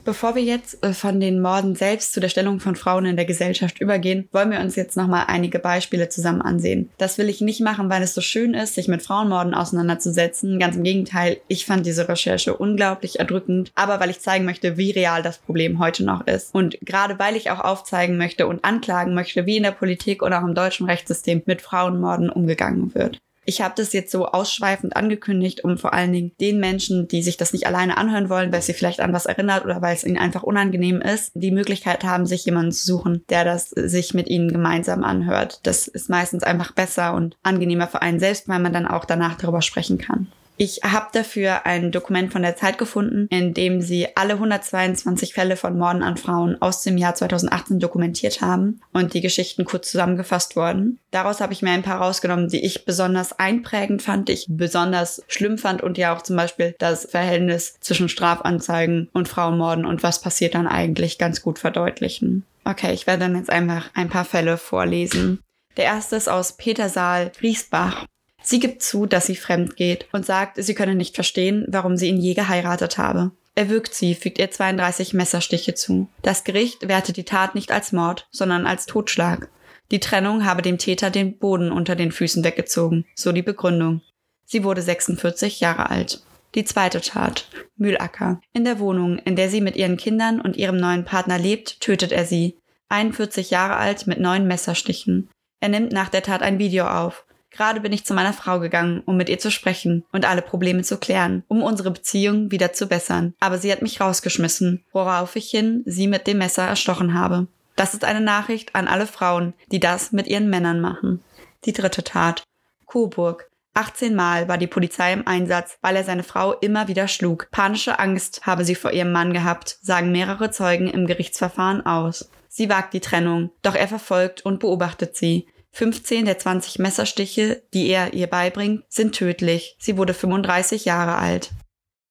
Bevor 0.05 0.35
wir 0.35 0.43
jetzt 0.43 0.83
äh, 0.83 0.93
von 0.93 1.21
den 1.21 1.41
Morden 1.41 1.77
selbst 1.77 2.13
zu 2.13 2.21
der 2.21 2.29
Stellung 2.29 2.61
von 2.61 2.77
Frauen 2.77 3.05
in 3.05 3.17
der 3.17 3.25
Gesellschaft 3.25 3.81
übergehen, 3.81 4.29
wollen 4.33 4.51
wir 4.51 4.61
uns 4.61 4.75
jetzt 4.75 4.97
nochmal 4.97 5.25
einige 5.29 5.59
Beispiele 5.59 6.09
zusammen 6.09 6.43
ansehen. 6.43 6.91
Das 6.99 7.19
will 7.19 7.29
ich 7.29 7.41
nicht 7.41 7.61
machen, 7.61 7.89
weil 7.89 8.03
es 8.03 8.15
so 8.15 8.21
schön 8.21 8.55
ist, 8.55 8.75
sich 8.75 8.89
mit 8.89 9.03
Frauenmorden 9.03 9.55
auseinanderzusetzen. 9.55 10.59
Ganz 10.59 10.77
im 10.77 10.83
Gegenteil, 10.83 11.39
ich 11.47 11.67
fand 11.67 11.87
diese 11.87 12.09
Recherche 12.09 12.57
unglaublich 12.57 13.21
erdrückend, 13.21 13.71
aber 13.75 14.01
weil 14.01 14.11
ich 14.11 14.21
zeigen 14.21 14.45
möchte, 14.45 14.77
wie 14.77 14.91
real 14.91 15.23
das 15.23 15.39
Problem 15.39 15.79
heute 15.79 16.05
noch 16.05 16.27
ist. 16.27 16.55
Und 16.55 16.79
gerade 16.81 17.19
weil 17.19 17.37
ich 17.37 17.51
auch 17.51 17.61
aufzeigen 17.61 18.17
möchte 18.17 18.47
und 18.47 18.65
anklagen 18.65 19.15
möchte, 19.15 19.47
wie 19.47 19.59
in 19.59 19.63
der 19.63 19.71
Politik 19.71 20.23
oder 20.23 20.41
auch 20.41 20.47
im 20.47 20.55
deutschen 20.55 20.87
Rechtssystem 20.87 21.43
mit 21.47 21.63
Frauenmorden 21.63 22.31
umgegangen 22.31 22.95
wird. 22.95 23.21
Ich 23.45 23.61
habe 23.61 23.75
das 23.77 23.93
jetzt 23.93 24.13
so 24.13 24.27
ausschweifend 24.27 24.97
angekündigt, 24.97 25.65
um 25.65 25.77
vor 25.77 25.93
allen 25.93 26.13
Dingen 26.13 26.33
den 26.41 26.61
Menschen, 26.61 27.09
die 27.09 27.23
sich 27.23 27.37
das 27.37 27.53
nicht 27.53 27.67
alleine 27.67 27.97
anhören 27.97 28.29
wollen, 28.29 28.53
weil 28.53 28.63
sie 28.63 28.73
vielleicht 28.73 29.01
an 29.01 29.13
was 29.13 29.27
erinnert 29.27 29.65
oder 29.65 29.83
weil 29.83 29.95
es 29.95 30.05
ihnen 30.05 30.19
einfach 30.19 30.43
unangenehm 30.45 31.01
ist, 31.01 31.33
die 31.35 31.51
Möglichkeit 31.51 32.05
haben, 32.05 32.27
sich 32.27 32.45
jemanden 32.45 32.73
zu 32.73 32.87
suchen, 32.87 33.25
der 33.29 33.45
das 33.45 33.71
sich 33.71 34.15
mit 34.15 34.29
ihnen 34.29 34.53
gemeinsam 34.53 35.03
anhört. 35.03 35.61
Das 35.65 35.89
ist 35.89 36.09
meistens 36.09 36.45
einfach 36.45 36.73
besser 36.73 37.15
und 37.15 37.37
angenehmer 37.43 37.89
für 37.89 38.03
einen 38.03 38.21
selbst, 38.21 38.49
weil 38.49 38.61
man 38.61 38.73
dann 38.73 38.87
auch 38.87 39.05
danach 39.05 39.37
darüber 39.37 39.63
sprechen 39.63 39.99
kann. 39.99 40.29
Ich 40.57 40.81
habe 40.85 41.09
dafür 41.13 41.67
ein 41.67 41.91
Dokument 41.91 42.33
von 42.33 42.43
der 42.43 42.57
Zeit 42.57 42.79
gefunden, 42.79 43.27
in 43.31 43.55
dem 43.55 43.81
sie 43.81 44.17
alle 44.17 44.35
122 44.35 45.35
Fälle 45.35 45.57
von 45.57 45.77
Morden 45.77 46.03
an 46.03 46.17
Frauen 46.17 46.61
aus 46.61 46.83
dem 46.83 46.99
Jahr 46.99 47.15
2018 47.15 47.81
dokumentiert 47.81 48.41
haben 48.41 48.81
und 48.93 49.15
die 49.15 49.23
Geschichten 49.23 49.65
kurz 49.65 49.91
zusammengefasst 49.91 50.55
wurden. 50.55 50.99
Daraus 51.11 51.41
habe 51.41 51.53
ich 51.53 51.63
mir 51.63 51.71
ein 51.71 51.83
paar 51.83 52.01
rausgenommen, 52.01 52.49
die 52.49 52.65
ich 52.65 52.85
besonders 52.85 53.39
einprägend 53.39 54.03
fand, 54.03 54.29
die 54.29 54.33
ich 54.33 54.47
besonders 54.49 55.23
schlimm 55.27 55.59
fand 55.59 55.83
und 55.83 55.99
ja 55.99 56.15
auch 56.15 56.23
zum 56.23 56.37
Beispiel 56.37 56.75
das 56.79 57.11
Verhältnis 57.11 57.79
zwischen 57.81 58.09
Strafanzeigen 58.09 59.09
und 59.13 59.29
Frauenmorden 59.29 59.85
und 59.85 60.03
was 60.03 60.21
passiert 60.21 60.55
dann 60.55 60.69
eigentlich 60.69 61.19
ganz 61.19 61.43
gut 61.43 61.59
verdeutlichen. 61.59 62.45
Okay, 62.65 62.93
ich 62.93 63.07
werde 63.07 63.25
dann 63.25 63.37
jetzt 63.37 63.51
einfach 63.51 63.91
ein 63.95 64.09
paar 64.09 64.25
Fälle 64.25 64.57
vorlesen. 64.59 65.41
Der 65.77 65.87
erste 65.87 66.17
ist 66.17 66.29
aus 66.29 66.57
Petersaal, 66.57 67.33
Griesbach. 67.37 68.07
Sie 68.43 68.61
gibt 68.61 68.83
zu, 68.83 69.07
dass 69.07 69.27
sie 69.27 69.37
fremd 69.37 69.77
geht 69.77 70.07
und 70.13 70.27
sagt, 70.27 70.63
sie 70.63 70.75
könne 70.75 70.95
nicht 70.95 71.15
verstehen, 71.15 71.65
warum 71.69 71.97
sie 71.97 72.09
ihn 72.09 72.21
je 72.21 72.35
geheiratet 72.35 72.99
habe. 72.99 73.33
Er 73.55 73.69
würgt 73.69 73.95
sie, 73.95 74.15
fügt 74.15 74.39
ihr 74.39 74.51
32 74.51 75.13
Messerstiche 75.13 75.75
zu. 75.75 76.09
Das 76.23 76.45
Gericht 76.45 76.89
wertet 76.89 77.17
die 77.17 77.25
Tat 77.25 77.55
nicht 77.55 77.71
als 77.71 77.93
Mord, 77.93 78.27
sondern 78.31 78.67
als 78.67 78.87
Totschlag. 78.87 79.49
Die 79.91 80.01
Trennung 80.01 80.47
habe 80.47 80.63
dem 80.63 80.79
Täter 80.79 81.11
den 81.11 81.37
Boden 81.39 81.71
unter 81.71 81.95
den 81.95 82.13
Füßen 82.13 82.45
weggezogen, 82.45 83.05
so 83.15 83.31
die 83.31 83.43
Begründung. 83.43 84.01
Sie 84.47 84.65
wurde 84.65 84.81
46 84.81 85.61
Jahre 85.61 85.91
alt. 85.91 86.23
Die 86.55 86.65
zweite 86.65 87.01
Tat. 87.01 87.49
Mühlacker. 87.77 88.41
In 88.53 88.65
der 88.65 88.79
Wohnung, 88.79 89.19
in 89.19 89.37
der 89.37 89.49
sie 89.49 89.61
mit 89.61 89.77
ihren 89.77 89.97
Kindern 89.97 90.41
und 90.41 90.57
ihrem 90.57 90.77
neuen 90.77 91.05
Partner 91.05 91.39
lebt, 91.39 91.81
tötet 91.81 92.13
er 92.13 92.25
sie. 92.25 92.59
41 92.89 93.51
Jahre 93.51 93.77
alt 93.77 94.07
mit 94.07 94.21
neun 94.21 94.47
Messerstichen. 94.47 95.31
Er 95.61 95.69
nimmt 95.69 95.93
nach 95.93 96.09
der 96.09 96.23
Tat 96.23 96.43
ein 96.43 96.59
Video 96.59 96.87
auf. 96.87 97.25
Gerade 97.53 97.81
bin 97.81 97.93
ich 97.93 98.05
zu 98.05 98.15
meiner 98.15 98.33
Frau 98.33 98.61
gegangen, 98.61 99.03
um 99.05 99.17
mit 99.17 99.29
ihr 99.29 99.39
zu 99.39 99.51
sprechen 99.51 100.05
und 100.11 100.25
alle 100.25 100.43
Probleme 100.43 100.83
zu 100.83 100.97
klären, 100.97 101.45
um 101.49 101.63
unsere 101.63 101.91
Beziehung 101.91 102.51
wieder 102.51 102.73
zu 102.73 102.87
bessern. 102.87 103.35
Aber 103.41 103.59
sie 103.59 103.71
hat 103.71 103.83
mich 103.83 104.01
rausgeschmissen, 104.01 104.85
worauf 104.93 105.37
ich 105.37 105.51
hin 105.51 105.83
sie 105.85 106.07
mit 106.07 106.27
dem 106.27 106.39
Messer 106.39 106.67
erstochen 106.67 107.15
habe. 107.15 107.47
Das 107.77 107.95
ist 107.95 108.05
eine 108.05 108.21
Nachricht 108.21 108.75
an 108.75 108.89
alle 108.89 109.07
Frauen, 109.07 109.55
die 109.71 109.81
das 109.81 110.13
mit 110.13 110.27
ihren 110.27 110.49
Männern 110.49 110.81
machen. 110.81 111.23
Die 111.65 111.73
dritte 111.73 112.03
Tat. 112.03 112.43
Coburg. 112.87 113.49
18 113.75 114.15
Mal 114.15 114.49
war 114.49 114.59
die 114.59 114.67
Polizei 114.67 115.15
im 115.15 115.27
Einsatz, 115.27 115.79
weil 115.81 115.97
er 115.97 116.05
seine 116.05 116.25
Frau 116.25 116.53
immer 116.53 116.89
wieder 116.89 117.09
schlug. 117.09 117.49
Panische 117.51 117.99
Angst 117.99 118.45
habe 118.45 118.65
sie 118.65 118.75
vor 118.75 118.93
ihrem 118.93 119.13
Mann 119.13 119.33
gehabt, 119.33 119.79
sagen 119.81 120.13
mehrere 120.13 120.51
Zeugen 120.51 120.89
im 120.89 121.07
Gerichtsverfahren 121.07 121.87
aus. 121.87 122.31
Sie 122.49 122.69
wagt 122.69 122.93
die 122.93 123.01
Trennung, 123.01 123.51
doch 123.63 123.75
er 123.75 123.89
verfolgt 123.89 124.45
und 124.45 124.61
beobachtet 124.61 125.17
sie. 125.17 125.47
15 125.75 126.27
der 126.27 126.39
20 126.39 126.79
Messerstiche, 126.79 127.63
die 127.73 127.89
er 127.89 128.13
ihr 128.13 128.27
beibringt, 128.27 128.85
sind 128.89 129.15
tödlich. 129.15 129.77
Sie 129.79 129.97
wurde 129.97 130.15
35 130.15 130.85
Jahre 130.85 131.17
alt. 131.17 131.51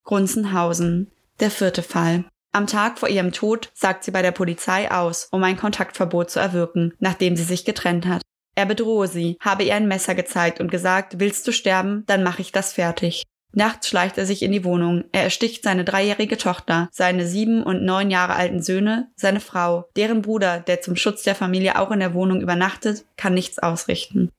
Grunzenhausen. 0.03 1.11
Der 1.39 1.51
vierte 1.51 1.83
Fall. 1.83 2.25
Am 2.53 2.67
Tag 2.67 2.99
vor 2.99 3.07
ihrem 3.07 3.31
Tod 3.31 3.71
sagt 3.73 4.03
sie 4.03 4.11
bei 4.11 4.21
der 4.21 4.31
Polizei 4.31 4.91
aus, 4.91 5.27
um 5.31 5.43
ein 5.43 5.57
Kontaktverbot 5.57 6.29
zu 6.29 6.39
erwirken, 6.39 6.93
nachdem 6.99 7.35
sie 7.35 7.43
sich 7.43 7.63
getrennt 7.63 8.05
hat. 8.05 8.21
Er 8.55 8.65
bedrohe 8.65 9.07
sie, 9.07 9.37
habe 9.39 9.63
ihr 9.63 9.75
ein 9.75 9.87
Messer 9.87 10.15
gezeigt 10.15 10.59
und 10.59 10.69
gesagt, 10.69 11.19
willst 11.19 11.47
du 11.47 11.53
sterben, 11.53 12.03
dann 12.07 12.23
mache 12.23 12.41
ich 12.41 12.51
das 12.51 12.73
fertig. 12.73 13.23
Nachts 13.53 13.89
schleicht 13.89 14.17
er 14.17 14.25
sich 14.25 14.43
in 14.43 14.51
die 14.51 14.63
Wohnung. 14.63 15.03
Er 15.11 15.23
ersticht 15.23 15.63
seine 15.63 15.83
dreijährige 15.83 16.37
Tochter, 16.37 16.87
seine 16.91 17.27
sieben 17.27 17.63
und 17.63 17.83
neun 17.83 18.09
Jahre 18.09 18.35
alten 18.35 18.61
Söhne, 18.61 19.09
seine 19.15 19.41
Frau. 19.41 19.89
Deren 19.95 20.21
Bruder, 20.21 20.59
der 20.59 20.81
zum 20.81 20.95
Schutz 20.95 21.23
der 21.23 21.35
Familie 21.35 21.79
auch 21.79 21.91
in 21.91 21.99
der 21.99 22.13
Wohnung 22.13 22.41
übernachtet, 22.41 23.05
kann 23.17 23.33
nichts 23.33 23.59
ausrichten. 23.59 24.29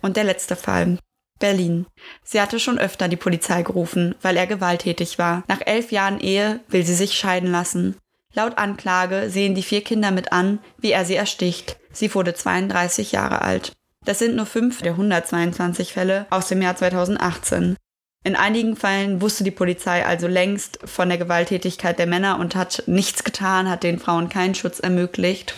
Und 0.00 0.16
der 0.16 0.24
letzte 0.24 0.56
Fall. 0.56 0.98
Berlin. 1.38 1.86
Sie 2.24 2.40
hatte 2.40 2.58
schon 2.58 2.78
öfter 2.78 3.08
die 3.08 3.16
Polizei 3.16 3.62
gerufen, 3.62 4.14
weil 4.22 4.38
er 4.38 4.46
gewalttätig 4.46 5.18
war. 5.18 5.44
Nach 5.48 5.60
elf 5.64 5.92
Jahren 5.92 6.18
Ehe 6.20 6.60
will 6.68 6.84
sie 6.84 6.94
sich 6.94 7.12
scheiden 7.12 7.50
lassen. 7.50 7.96
Laut 8.32 8.58
Anklage 8.58 9.28
sehen 9.30 9.54
die 9.54 9.62
vier 9.62 9.82
Kinder 9.82 10.10
mit 10.10 10.32
an, 10.32 10.60
wie 10.78 10.92
er 10.92 11.04
sie 11.04 11.14
ersticht. 11.14 11.78
Sie 11.92 12.14
wurde 12.14 12.34
32 12.34 13.12
Jahre 13.12 13.42
alt. 13.42 13.72
Das 14.04 14.18
sind 14.18 14.36
nur 14.36 14.46
fünf 14.46 14.82
der 14.82 14.92
122 14.92 15.92
Fälle 15.92 16.26
aus 16.30 16.48
dem 16.48 16.62
Jahr 16.62 16.76
2018. 16.76 17.76
In 18.26 18.34
einigen 18.34 18.74
Fällen 18.74 19.20
wusste 19.20 19.44
die 19.44 19.52
Polizei 19.52 20.04
also 20.04 20.26
längst 20.26 20.80
von 20.84 21.08
der 21.08 21.16
Gewalttätigkeit 21.16 21.96
der 21.96 22.08
Männer 22.08 22.40
und 22.40 22.56
hat 22.56 22.82
nichts 22.86 23.22
getan, 23.22 23.70
hat 23.70 23.84
den 23.84 24.00
Frauen 24.00 24.28
keinen 24.28 24.56
Schutz 24.56 24.80
ermöglicht. 24.80 25.54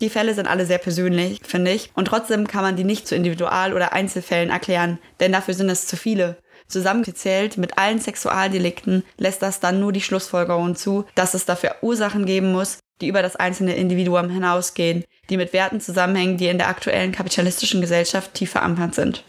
Die 0.00 0.08
Fälle 0.08 0.32
sind 0.32 0.48
alle 0.48 0.64
sehr 0.64 0.78
persönlich, 0.78 1.42
finde 1.44 1.72
ich, 1.72 1.90
und 1.92 2.06
trotzdem 2.06 2.46
kann 2.46 2.62
man 2.62 2.74
die 2.74 2.84
nicht 2.84 3.06
zu 3.06 3.14
Individual- 3.14 3.74
oder 3.74 3.92
Einzelfällen 3.92 4.48
erklären, 4.48 4.98
denn 5.20 5.30
dafür 5.30 5.52
sind 5.52 5.68
es 5.68 5.86
zu 5.86 5.98
viele. 5.98 6.38
Zusammengezählt 6.68 7.58
mit 7.58 7.76
allen 7.76 8.00
Sexualdelikten 8.00 9.04
lässt 9.18 9.42
das 9.42 9.60
dann 9.60 9.78
nur 9.78 9.92
die 9.92 10.00
Schlussfolgerung 10.00 10.74
zu, 10.74 11.04
dass 11.16 11.34
es 11.34 11.44
dafür 11.44 11.76
Ursachen 11.82 12.24
geben 12.24 12.50
muss, 12.50 12.78
die 13.02 13.08
über 13.08 13.20
das 13.20 13.36
einzelne 13.36 13.76
Individuum 13.76 14.30
hinausgehen, 14.30 15.04
die 15.28 15.36
mit 15.36 15.52
Werten 15.52 15.82
zusammenhängen, 15.82 16.38
die 16.38 16.48
in 16.48 16.56
der 16.56 16.68
aktuellen 16.68 17.12
kapitalistischen 17.12 17.82
Gesellschaft 17.82 18.32
tief 18.32 18.52
verankert 18.52 18.94
sind. 18.94 19.22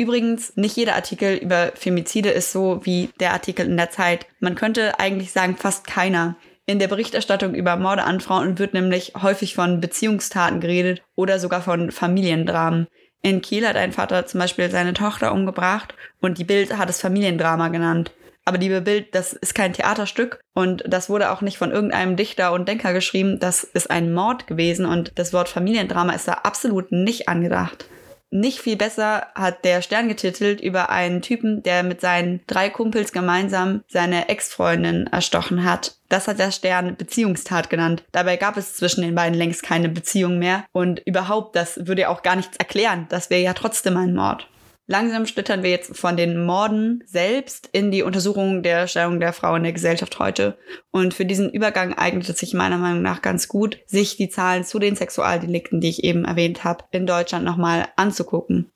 Übrigens, 0.00 0.56
nicht 0.56 0.78
jeder 0.78 0.94
Artikel 0.94 1.36
über 1.36 1.72
Femizide 1.74 2.30
ist 2.30 2.52
so 2.52 2.80
wie 2.84 3.10
der 3.20 3.34
Artikel 3.34 3.66
in 3.66 3.76
der 3.76 3.90
Zeit. 3.90 4.24
Man 4.38 4.54
könnte 4.54 4.98
eigentlich 4.98 5.30
sagen, 5.30 5.58
fast 5.58 5.86
keiner. 5.86 6.36
In 6.64 6.78
der 6.78 6.88
Berichterstattung 6.88 7.54
über 7.54 7.76
Morde 7.76 8.04
an 8.04 8.20
Frauen 8.20 8.58
wird 8.58 8.72
nämlich 8.72 9.12
häufig 9.20 9.54
von 9.54 9.78
Beziehungstaten 9.78 10.60
geredet 10.60 11.02
oder 11.16 11.38
sogar 11.38 11.60
von 11.60 11.90
Familiendramen. 11.90 12.86
In 13.20 13.42
Kiel 13.42 13.68
hat 13.68 13.76
ein 13.76 13.92
Vater 13.92 14.24
zum 14.24 14.40
Beispiel 14.40 14.70
seine 14.70 14.94
Tochter 14.94 15.34
umgebracht 15.34 15.94
und 16.22 16.38
die 16.38 16.44
Bild 16.44 16.78
hat 16.78 16.88
es 16.88 17.02
Familiendrama 17.02 17.68
genannt. 17.68 18.10
Aber 18.46 18.56
liebe 18.56 18.80
Bild, 18.80 19.14
das 19.14 19.34
ist 19.34 19.54
kein 19.54 19.74
Theaterstück 19.74 20.40
und 20.54 20.82
das 20.88 21.10
wurde 21.10 21.30
auch 21.30 21.42
nicht 21.42 21.58
von 21.58 21.72
irgendeinem 21.72 22.16
Dichter 22.16 22.54
und 22.54 22.66
Denker 22.66 22.94
geschrieben. 22.94 23.38
Das 23.38 23.64
ist 23.64 23.90
ein 23.90 24.14
Mord 24.14 24.46
gewesen 24.46 24.86
und 24.86 25.12
das 25.16 25.34
Wort 25.34 25.50
Familiendrama 25.50 26.14
ist 26.14 26.26
da 26.26 26.32
absolut 26.32 26.90
nicht 26.90 27.28
angedacht. 27.28 27.84
Nicht 28.32 28.60
viel 28.60 28.76
besser 28.76 29.26
hat 29.34 29.64
der 29.64 29.82
Stern 29.82 30.08
getitelt 30.08 30.60
über 30.60 30.90
einen 30.90 31.20
Typen, 31.20 31.64
der 31.64 31.82
mit 31.82 32.00
seinen 32.00 32.40
drei 32.46 32.70
Kumpels 32.70 33.12
gemeinsam 33.12 33.82
seine 33.88 34.28
Ex-Freundin 34.28 35.08
erstochen 35.08 35.64
hat. 35.64 35.96
Das 36.08 36.28
hat 36.28 36.38
der 36.38 36.52
Stern 36.52 36.96
Beziehungstat 36.96 37.70
genannt. 37.70 38.04
Dabei 38.12 38.36
gab 38.36 38.56
es 38.56 38.74
zwischen 38.74 39.02
den 39.02 39.14
beiden 39.14 39.36
längst 39.36 39.62
keine 39.62 39.88
Beziehung 39.88 40.38
mehr. 40.38 40.64
Und 40.72 41.00
überhaupt, 41.00 41.56
das 41.56 41.86
würde 41.86 42.02
ja 42.02 42.08
auch 42.08 42.22
gar 42.22 42.36
nichts 42.36 42.56
erklären. 42.56 43.06
Das 43.08 43.30
wäre 43.30 43.42
ja 43.42 43.52
trotzdem 43.52 43.96
ein 43.96 44.14
Mord. 44.14 44.49
Langsam 44.90 45.24
schlittern 45.24 45.62
wir 45.62 45.70
jetzt 45.70 45.96
von 45.96 46.16
den 46.16 46.44
Morden 46.44 47.04
selbst 47.06 47.68
in 47.70 47.92
die 47.92 48.02
Untersuchung 48.02 48.64
der 48.64 48.88
Stellung 48.88 49.20
der 49.20 49.32
Frau 49.32 49.54
in 49.54 49.62
der 49.62 49.72
Gesellschaft 49.72 50.18
heute. 50.18 50.58
Und 50.90 51.14
für 51.14 51.24
diesen 51.24 51.48
Übergang 51.48 51.96
eignet 51.96 52.28
es 52.28 52.40
sich 52.40 52.54
meiner 52.54 52.76
Meinung 52.76 53.00
nach 53.00 53.22
ganz 53.22 53.46
gut, 53.46 53.78
sich 53.86 54.16
die 54.16 54.30
Zahlen 54.30 54.64
zu 54.64 54.80
den 54.80 54.96
Sexualdelikten, 54.96 55.80
die 55.80 55.90
ich 55.90 56.02
eben 56.02 56.24
erwähnt 56.24 56.64
habe, 56.64 56.86
in 56.90 57.06
Deutschland 57.06 57.44
nochmal 57.44 57.86
anzugucken. 57.94 58.68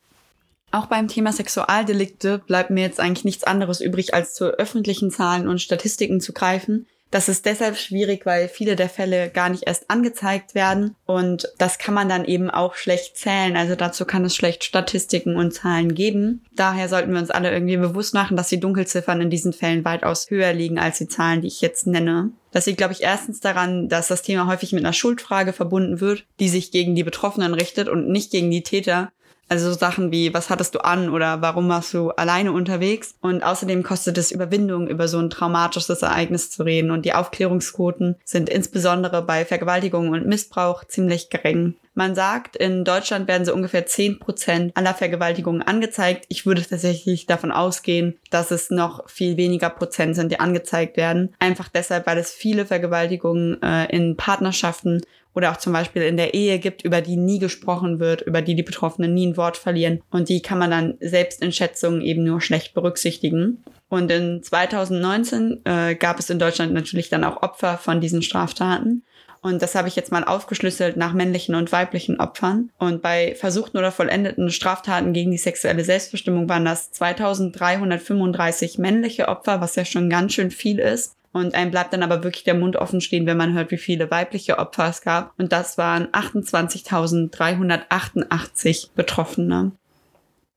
Auch 0.71 0.87
beim 0.87 1.09
Thema 1.09 1.33
Sexualdelikte 1.33 2.39
bleibt 2.39 2.71
mir 2.71 2.83
jetzt 2.83 3.01
eigentlich 3.01 3.25
nichts 3.25 3.43
anderes 3.43 3.81
übrig, 3.81 4.15
als 4.15 4.35
zu 4.35 4.45
öffentlichen 4.45 5.11
Zahlen 5.11 5.49
und 5.49 5.61
Statistiken 5.61 6.21
zu 6.21 6.33
greifen, 6.33 6.87
das 7.15 7.29
ist 7.29 7.47
deshalb 7.47 7.77
schwierig, 7.77 8.27
weil 8.27 8.49
viele 8.49 8.75
der 8.75 8.89
Fälle 8.89 9.31
gar 9.31 9.49
nicht 9.49 9.69
erst 9.69 9.89
angezeigt 9.89 10.57
werden 10.57 10.97
und 11.07 11.49
das 11.59 11.79
kann 11.79 11.95
man 11.95 12.09
dann 12.09 12.25
eben 12.25 12.51
auch 12.51 12.75
schlecht 12.75 13.17
zählen. 13.17 13.57
Also 13.57 13.77
dazu 13.77 14.05
kann 14.05 14.25
es 14.25 14.35
schlecht 14.35 14.65
Statistiken 14.65 15.37
und 15.37 15.53
Zahlen 15.53 15.95
geben. 15.95 16.45
Daher 16.57 16.89
sollten 16.89 17.13
wir 17.13 17.21
uns 17.21 17.31
alle 17.31 17.53
irgendwie 17.53 17.77
bewusst 17.77 18.15
machen, 18.15 18.37
dass 18.37 18.49
die 18.49 18.59
Dunkelziffern 18.59 19.21
in 19.21 19.31
diesen 19.31 19.53
Fällen 19.53 19.85
weitaus 19.85 20.29
höher 20.29 20.53
liegen 20.53 20.81
als 20.81 20.99
die 20.99 21.07
Zahlen, 21.07 21.41
die 21.41 21.47
ich 21.47 21.61
jetzt 21.61 21.87
nenne. 21.87 22.33
Das 22.51 22.67
liegt, 22.67 22.79
glaube 22.79 22.95
ich, 22.95 23.05
erstens 23.05 23.39
daran, 23.39 23.89
dass 23.89 24.09
das 24.09 24.23
Thema 24.23 24.49
häufig 24.49 24.73
mit 24.73 24.85
einer 24.85 24.93
Schuldfrage 24.93 25.53
verbunden 25.53 26.01
wird, 26.01 26.25
die 26.41 26.49
sich 26.49 26.73
gegen 26.73 26.97
die 26.97 27.05
Betroffenen 27.05 27.55
richtet 27.55 27.89
und 27.89 28.09
nicht 28.09 28.33
gegen 28.33 28.51
die 28.51 28.65
Täter. 28.65 29.13
Also 29.49 29.71
so 29.71 29.79
Sachen 29.79 30.11
wie, 30.11 30.33
was 30.33 30.51
hattest 30.51 30.75
du 30.75 30.85
an 30.85 31.11
oder 31.11 31.43
warum 31.43 31.69
warst 31.69 31.93
du 31.95 32.11
alleine 32.11 32.53
unterwegs? 32.53 33.15
Und 33.21 33.43
außerdem 33.43 33.83
kostet 33.83 34.19
es 34.19 34.33
Überwindung, 34.33 34.89
über 34.89 35.09
so 35.09 35.19
ein 35.19 35.31
traumatisches 35.31 36.03
Ereignis 36.03 36.51
zu 36.51 36.63
reden. 36.63 36.91
Und 36.91 37.05
die 37.05 37.13
Aufklärungsquoten 37.13 38.17
sind 38.25 38.49
insbesondere 38.49 39.23
bei 39.23 39.45
Vergewaltigung 39.45 40.09
und 40.11 40.27
Missbrauch 40.27 40.85
ziemlich 40.85 41.31
gering. 41.31 41.75
Man 41.97 42.17
sagt, 42.17 42.57
in 42.57 42.85
Deutschland 42.85 43.29
werden 43.29 43.45
so 43.45 43.55
ungefähr 43.55 43.87
10 43.87 44.19
Prozent 44.19 44.77
aller 44.77 44.95
Vergewaltigungen 44.95 45.63
angezeigt. 45.63 46.25
Ich 46.29 46.45
würde 46.45 46.63
tatsächlich 46.63 47.27
davon 47.27 47.53
ausgehen, 47.53 48.19
dass 48.31 48.51
es 48.51 48.71
noch 48.71 49.09
viel 49.09 49.37
weniger 49.37 49.71
Prozent 49.71 50.17
sind, 50.17 50.33
die 50.33 50.41
angezeigt 50.41 50.97
werden. 50.97 51.35
Einfach 51.39 51.69
deshalb, 51.69 52.09
weil 52.09 52.19
es 52.19 52.33
viele 52.33 52.67
Vergewaltigungen 52.67 53.63
äh, 53.63 53.85
in 53.95 54.17
Partnerschaften 54.17 55.03
oder 55.35 55.51
auch 55.51 55.57
zum 55.57 55.73
Beispiel 55.73 56.03
in 56.03 56.17
der 56.17 56.35
Ehe 56.35 56.59
gibt, 56.59 56.83
über 56.83 57.01
die 57.01 57.17
nie 57.17 57.39
gesprochen 57.39 57.99
wird, 57.99 58.23
über 58.23 58.41
die 58.41 58.55
die 58.55 58.63
Betroffenen 58.63 59.15
nie 59.15 59.27
ein 59.27 59.37
Wort 59.37 59.57
verlieren. 59.57 60.01
Und 60.11 60.29
die 60.29 60.43
kann 60.43 60.59
man 60.59 60.71
dann 60.71 60.95
selbst 61.01 61.43
in 61.43 61.53
Schätzungen 61.53 62.01
eben 62.01 62.25
nur 62.25 62.41
schlecht 62.41 62.75
berücksichtigen. 62.75 63.63
Und 63.89 64.11
in 64.11 64.43
2019 64.43 65.61
äh, 65.65 65.95
gab 65.95 66.19
es 66.19 66.31
in 66.31 66.39
Deutschland 66.39 66.73
natürlich 66.73 67.09
dann 67.09 67.25
auch 67.25 67.43
Opfer 67.43 67.79
von 67.79 68.01
diesen 68.01 68.23
Straftaten. 68.23 69.03
Und 69.45 69.61
das 69.61 69.75
habe 69.75 69.89
ich 69.89 69.97
jetzt 69.97 70.11
mal 70.11 70.25
aufgeschlüsselt 70.25 70.97
nach 70.97 71.13
männlichen 71.13 71.55
und 71.55 71.71
weiblichen 71.71 72.19
Opfern. 72.19 72.71
Und 72.79 73.03
bei 73.03 73.35
versuchten 73.39 73.77
oder 73.77 73.93
vollendeten 73.93 74.51
Straftaten 74.51 75.13
gegen 75.13 75.33
die 75.33 75.39
sexuelle 75.39 75.85
Selbstbestimmung 75.85 76.49
waren 76.49 76.65
das 76.65 76.93
2335 76.93 78.79
männliche 78.79 79.29
Opfer, 79.29 79.61
was 79.61 79.77
ja 79.77 79.85
schon 79.85 80.09
ganz 80.09 80.33
schön 80.33 80.51
viel 80.51 80.79
ist. 80.79 81.15
Und 81.35 81.55
einem 81.55 81.71
bleibt 81.71 81.93
dann 81.93 82.03
aber 82.03 82.25
wirklich 82.25 82.45
der 82.45 82.55
Mund 82.55 82.77
offen 82.77 83.03
stehen, 83.03 83.27
wenn 83.27 83.37
man 83.37 83.53
hört, 83.55 83.73
wie 83.73 83.77
viele 83.77 84.11
weibliche 84.11 84.59
Opfer 84.59 84.89
es 84.89 85.03
gab. 85.03 85.35
Und 85.37 85.53
das 85.53 85.77
waren 85.77 86.07
28.388 86.07 88.89
Betroffene. 88.95 89.73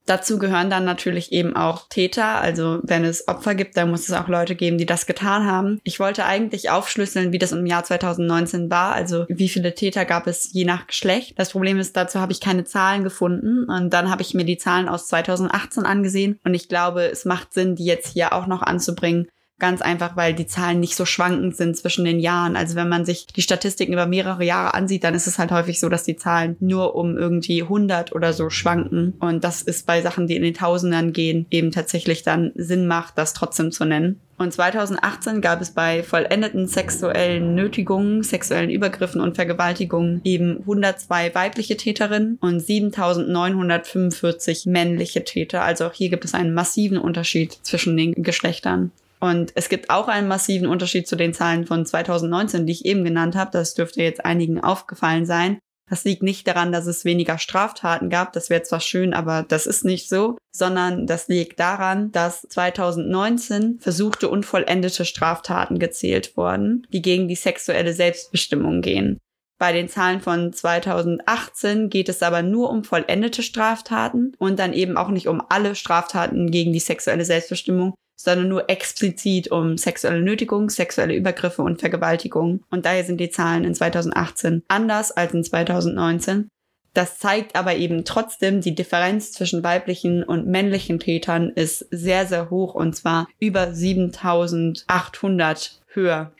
Dazu 0.06 0.38
gehören 0.38 0.70
dann 0.70 0.86
natürlich 0.86 1.32
eben 1.32 1.54
auch 1.54 1.86
Täter. 1.90 2.40
Also 2.40 2.80
wenn 2.82 3.04
es 3.04 3.28
Opfer 3.28 3.54
gibt, 3.54 3.76
dann 3.76 3.90
muss 3.90 4.08
es 4.08 4.14
auch 4.14 4.28
Leute 4.28 4.54
geben, 4.54 4.78
die 4.78 4.86
das 4.86 5.04
getan 5.04 5.44
haben. 5.44 5.82
Ich 5.84 6.00
wollte 6.00 6.24
eigentlich 6.24 6.70
aufschlüsseln, 6.70 7.30
wie 7.32 7.38
das 7.38 7.52
im 7.52 7.66
Jahr 7.66 7.84
2019 7.84 8.70
war. 8.70 8.94
Also 8.94 9.26
wie 9.28 9.50
viele 9.50 9.74
Täter 9.74 10.06
gab 10.06 10.26
es 10.26 10.50
je 10.52 10.64
nach 10.64 10.86
Geschlecht. 10.86 11.34
Das 11.36 11.50
Problem 11.50 11.78
ist, 11.78 11.94
dazu 11.94 12.20
habe 12.20 12.32
ich 12.32 12.40
keine 12.40 12.64
Zahlen 12.64 13.04
gefunden. 13.04 13.64
Und 13.64 13.92
dann 13.92 14.10
habe 14.10 14.22
ich 14.22 14.32
mir 14.32 14.44
die 14.44 14.56
Zahlen 14.56 14.88
aus 14.88 15.08
2018 15.08 15.84
angesehen. 15.84 16.40
Und 16.42 16.54
ich 16.54 16.68
glaube, 16.68 17.02
es 17.02 17.26
macht 17.26 17.52
Sinn, 17.52 17.76
die 17.76 17.84
jetzt 17.84 18.12
hier 18.12 18.32
auch 18.32 18.46
noch 18.46 18.62
anzubringen, 18.62 19.28
Ganz 19.58 19.82
einfach, 19.82 20.16
weil 20.16 20.34
die 20.34 20.46
Zahlen 20.46 20.78
nicht 20.78 20.94
so 20.94 21.04
schwankend 21.04 21.56
sind 21.56 21.76
zwischen 21.76 22.04
den 22.04 22.20
Jahren. 22.20 22.54
Also 22.54 22.76
wenn 22.76 22.88
man 22.88 23.04
sich 23.04 23.26
die 23.26 23.42
Statistiken 23.42 23.92
über 23.92 24.06
mehrere 24.06 24.44
Jahre 24.44 24.74
ansieht, 24.74 25.02
dann 25.02 25.14
ist 25.14 25.26
es 25.26 25.38
halt 25.38 25.50
häufig 25.50 25.80
so, 25.80 25.88
dass 25.88 26.04
die 26.04 26.16
Zahlen 26.16 26.56
nur 26.60 26.94
um 26.94 27.16
irgendwie 27.16 27.62
100 27.62 28.12
oder 28.12 28.32
so 28.32 28.50
schwanken. 28.50 29.14
Und 29.18 29.42
das 29.42 29.62
ist 29.62 29.84
bei 29.84 30.00
Sachen, 30.00 30.28
die 30.28 30.36
in 30.36 30.42
den 30.42 30.54
Tausendern 30.54 31.12
gehen, 31.12 31.46
eben 31.50 31.72
tatsächlich 31.72 32.22
dann 32.22 32.52
Sinn 32.54 32.86
macht, 32.86 33.18
das 33.18 33.34
trotzdem 33.34 33.72
zu 33.72 33.84
nennen. 33.84 34.20
Und 34.38 34.52
2018 34.52 35.40
gab 35.40 35.60
es 35.60 35.72
bei 35.72 36.04
vollendeten 36.04 36.68
sexuellen 36.68 37.56
Nötigungen, 37.56 38.22
sexuellen 38.22 38.70
Übergriffen 38.70 39.20
und 39.20 39.34
Vergewaltigungen 39.34 40.20
eben 40.22 40.60
102 40.60 41.34
weibliche 41.34 41.76
Täterinnen 41.76 42.38
und 42.40 42.60
7945 42.60 44.66
männliche 44.66 45.24
Täter. 45.24 45.62
Also 45.62 45.86
auch 45.86 45.92
hier 45.92 46.10
gibt 46.10 46.24
es 46.24 46.34
einen 46.34 46.54
massiven 46.54 46.98
Unterschied 46.98 47.58
zwischen 47.62 47.96
den 47.96 48.22
Geschlechtern. 48.22 48.92
Und 49.20 49.52
es 49.54 49.68
gibt 49.68 49.90
auch 49.90 50.08
einen 50.08 50.28
massiven 50.28 50.68
Unterschied 50.68 51.08
zu 51.08 51.16
den 51.16 51.34
Zahlen 51.34 51.66
von 51.66 51.84
2019, 51.84 52.66
die 52.66 52.72
ich 52.72 52.84
eben 52.84 53.04
genannt 53.04 53.34
habe. 53.36 53.50
Das 53.52 53.74
dürfte 53.74 54.02
jetzt 54.02 54.24
einigen 54.24 54.60
aufgefallen 54.60 55.26
sein. 55.26 55.58
Das 55.88 56.04
liegt 56.04 56.22
nicht 56.22 56.46
daran, 56.46 56.70
dass 56.70 56.86
es 56.86 57.04
weniger 57.04 57.38
Straftaten 57.38 58.10
gab, 58.10 58.32
das 58.34 58.50
wäre 58.50 58.62
zwar 58.62 58.80
schön, 58.80 59.14
aber 59.14 59.42
das 59.42 59.66
ist 59.66 59.84
nicht 59.84 60.08
so, 60.08 60.36
sondern 60.50 61.06
das 61.06 61.28
liegt 61.28 61.58
daran, 61.58 62.12
dass 62.12 62.42
2019 62.42 63.78
versuchte 63.80 64.28
unvollendete 64.28 65.04
Straftaten 65.04 65.78
gezählt 65.78 66.36
wurden, 66.36 66.86
die 66.92 67.00
gegen 67.00 67.28
die 67.28 67.36
sexuelle 67.36 67.94
Selbstbestimmung 67.94 68.82
gehen. 68.82 69.18
Bei 69.58 69.72
den 69.72 69.88
Zahlen 69.88 70.20
von 70.20 70.52
2018 70.52 71.90
geht 71.90 72.08
es 72.08 72.22
aber 72.22 72.42
nur 72.42 72.70
um 72.70 72.84
vollendete 72.84 73.42
Straftaten 73.42 74.32
und 74.38 74.58
dann 74.58 74.72
eben 74.72 74.96
auch 74.96 75.08
nicht 75.08 75.26
um 75.26 75.42
alle 75.48 75.74
Straftaten 75.74 76.50
gegen 76.50 76.72
die 76.72 76.78
sexuelle 76.78 77.24
Selbstbestimmung, 77.24 77.94
sondern 78.18 78.48
nur 78.48 78.68
explizit 78.68 79.50
um 79.50 79.78
sexuelle 79.78 80.20
Nötigung, 80.20 80.68
sexuelle 80.68 81.14
Übergriffe 81.14 81.62
und 81.62 81.80
Vergewaltigung. 81.80 82.64
Und 82.68 82.84
daher 82.84 83.04
sind 83.04 83.18
die 83.18 83.30
Zahlen 83.30 83.64
in 83.64 83.74
2018 83.74 84.64
anders 84.68 85.12
als 85.12 85.32
in 85.32 85.42
2019. 85.44 86.50
Das 86.94 87.18
zeigt 87.18 87.54
aber 87.54 87.76
eben 87.76 88.04
trotzdem, 88.04 88.60
die 88.60 88.74
Differenz 88.74 89.32
zwischen 89.32 89.62
weiblichen 89.62 90.24
und 90.24 90.48
männlichen 90.48 90.98
Tätern 90.98 91.50
ist 91.50 91.86
sehr, 91.92 92.26
sehr 92.26 92.50
hoch 92.50 92.74
und 92.74 92.96
zwar 92.96 93.28
über 93.38 93.72
7800 93.72 95.80
höher 95.86 96.32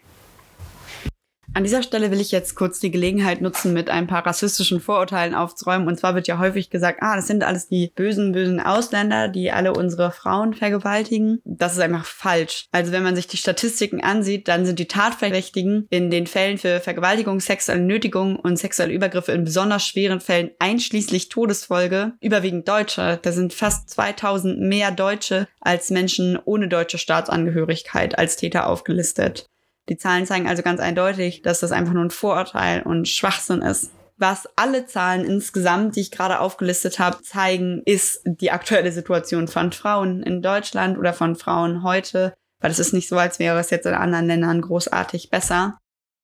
An 1.54 1.64
dieser 1.64 1.82
Stelle 1.82 2.10
will 2.10 2.20
ich 2.20 2.30
jetzt 2.30 2.54
kurz 2.54 2.78
die 2.78 2.90
Gelegenheit 2.90 3.40
nutzen, 3.40 3.72
mit 3.72 3.90
ein 3.90 4.06
paar 4.06 4.24
rassistischen 4.24 4.80
Vorurteilen 4.80 5.34
aufzuräumen. 5.34 5.88
Und 5.88 5.98
zwar 5.98 6.14
wird 6.14 6.28
ja 6.28 6.38
häufig 6.38 6.70
gesagt, 6.70 6.98
ah, 7.02 7.16
das 7.16 7.26
sind 7.26 7.42
alles 7.42 7.68
die 7.68 7.90
bösen, 7.96 8.32
bösen 8.32 8.60
Ausländer, 8.60 9.28
die 9.28 9.50
alle 9.50 9.72
unsere 9.72 10.12
Frauen 10.12 10.54
vergewaltigen. 10.54 11.40
Das 11.44 11.72
ist 11.72 11.80
einfach 11.80 12.04
falsch. 12.04 12.66
Also 12.70 12.92
wenn 12.92 13.02
man 13.02 13.16
sich 13.16 13.26
die 13.26 13.38
Statistiken 13.38 14.02
ansieht, 14.02 14.46
dann 14.46 14.66
sind 14.66 14.78
die 14.78 14.86
Tatverdächtigen 14.86 15.86
in 15.90 16.10
den 16.10 16.26
Fällen 16.26 16.58
für 16.58 16.80
Vergewaltigung, 16.80 17.40
sexuelle 17.40 17.82
Nötigung 17.82 18.36
und 18.36 18.56
sexuelle 18.58 18.92
Übergriffe 18.92 19.32
in 19.32 19.44
besonders 19.44 19.84
schweren 19.84 20.20
Fällen 20.20 20.50
einschließlich 20.58 21.28
Todesfolge 21.28 22.12
überwiegend 22.20 22.68
Deutsche. 22.68 23.18
Da 23.22 23.32
sind 23.32 23.52
fast 23.52 23.90
2000 23.90 24.60
mehr 24.60 24.90
Deutsche 24.90 25.48
als 25.60 25.90
Menschen 25.90 26.38
ohne 26.44 26.68
deutsche 26.68 26.98
Staatsangehörigkeit 26.98 28.18
als 28.18 28.36
Täter 28.36 28.68
aufgelistet. 28.68 29.48
Die 29.88 29.96
Zahlen 29.96 30.26
zeigen 30.26 30.48
also 30.48 30.62
ganz 30.62 30.80
eindeutig, 30.80 31.42
dass 31.42 31.60
das 31.60 31.72
einfach 31.72 31.94
nur 31.94 32.04
ein 32.04 32.10
Vorurteil 32.10 32.82
und 32.82 33.08
Schwachsinn 33.08 33.62
ist. 33.62 33.90
Was 34.18 34.48
alle 34.56 34.86
Zahlen 34.86 35.24
insgesamt, 35.24 35.94
die 35.94 36.00
ich 36.00 36.10
gerade 36.10 36.40
aufgelistet 36.40 36.98
habe, 36.98 37.22
zeigen, 37.22 37.82
ist 37.84 38.20
die 38.24 38.50
aktuelle 38.50 38.90
Situation 38.90 39.46
von 39.46 39.72
Frauen 39.72 40.22
in 40.24 40.42
Deutschland 40.42 40.98
oder 40.98 41.12
von 41.12 41.36
Frauen 41.36 41.84
heute, 41.84 42.34
weil 42.60 42.70
es 42.70 42.80
ist 42.80 42.92
nicht 42.92 43.08
so, 43.08 43.16
als 43.16 43.38
wäre 43.38 43.58
es 43.60 43.70
jetzt 43.70 43.86
in 43.86 43.94
anderen 43.94 44.26
Ländern 44.26 44.60
großartig 44.60 45.30
besser. 45.30 45.78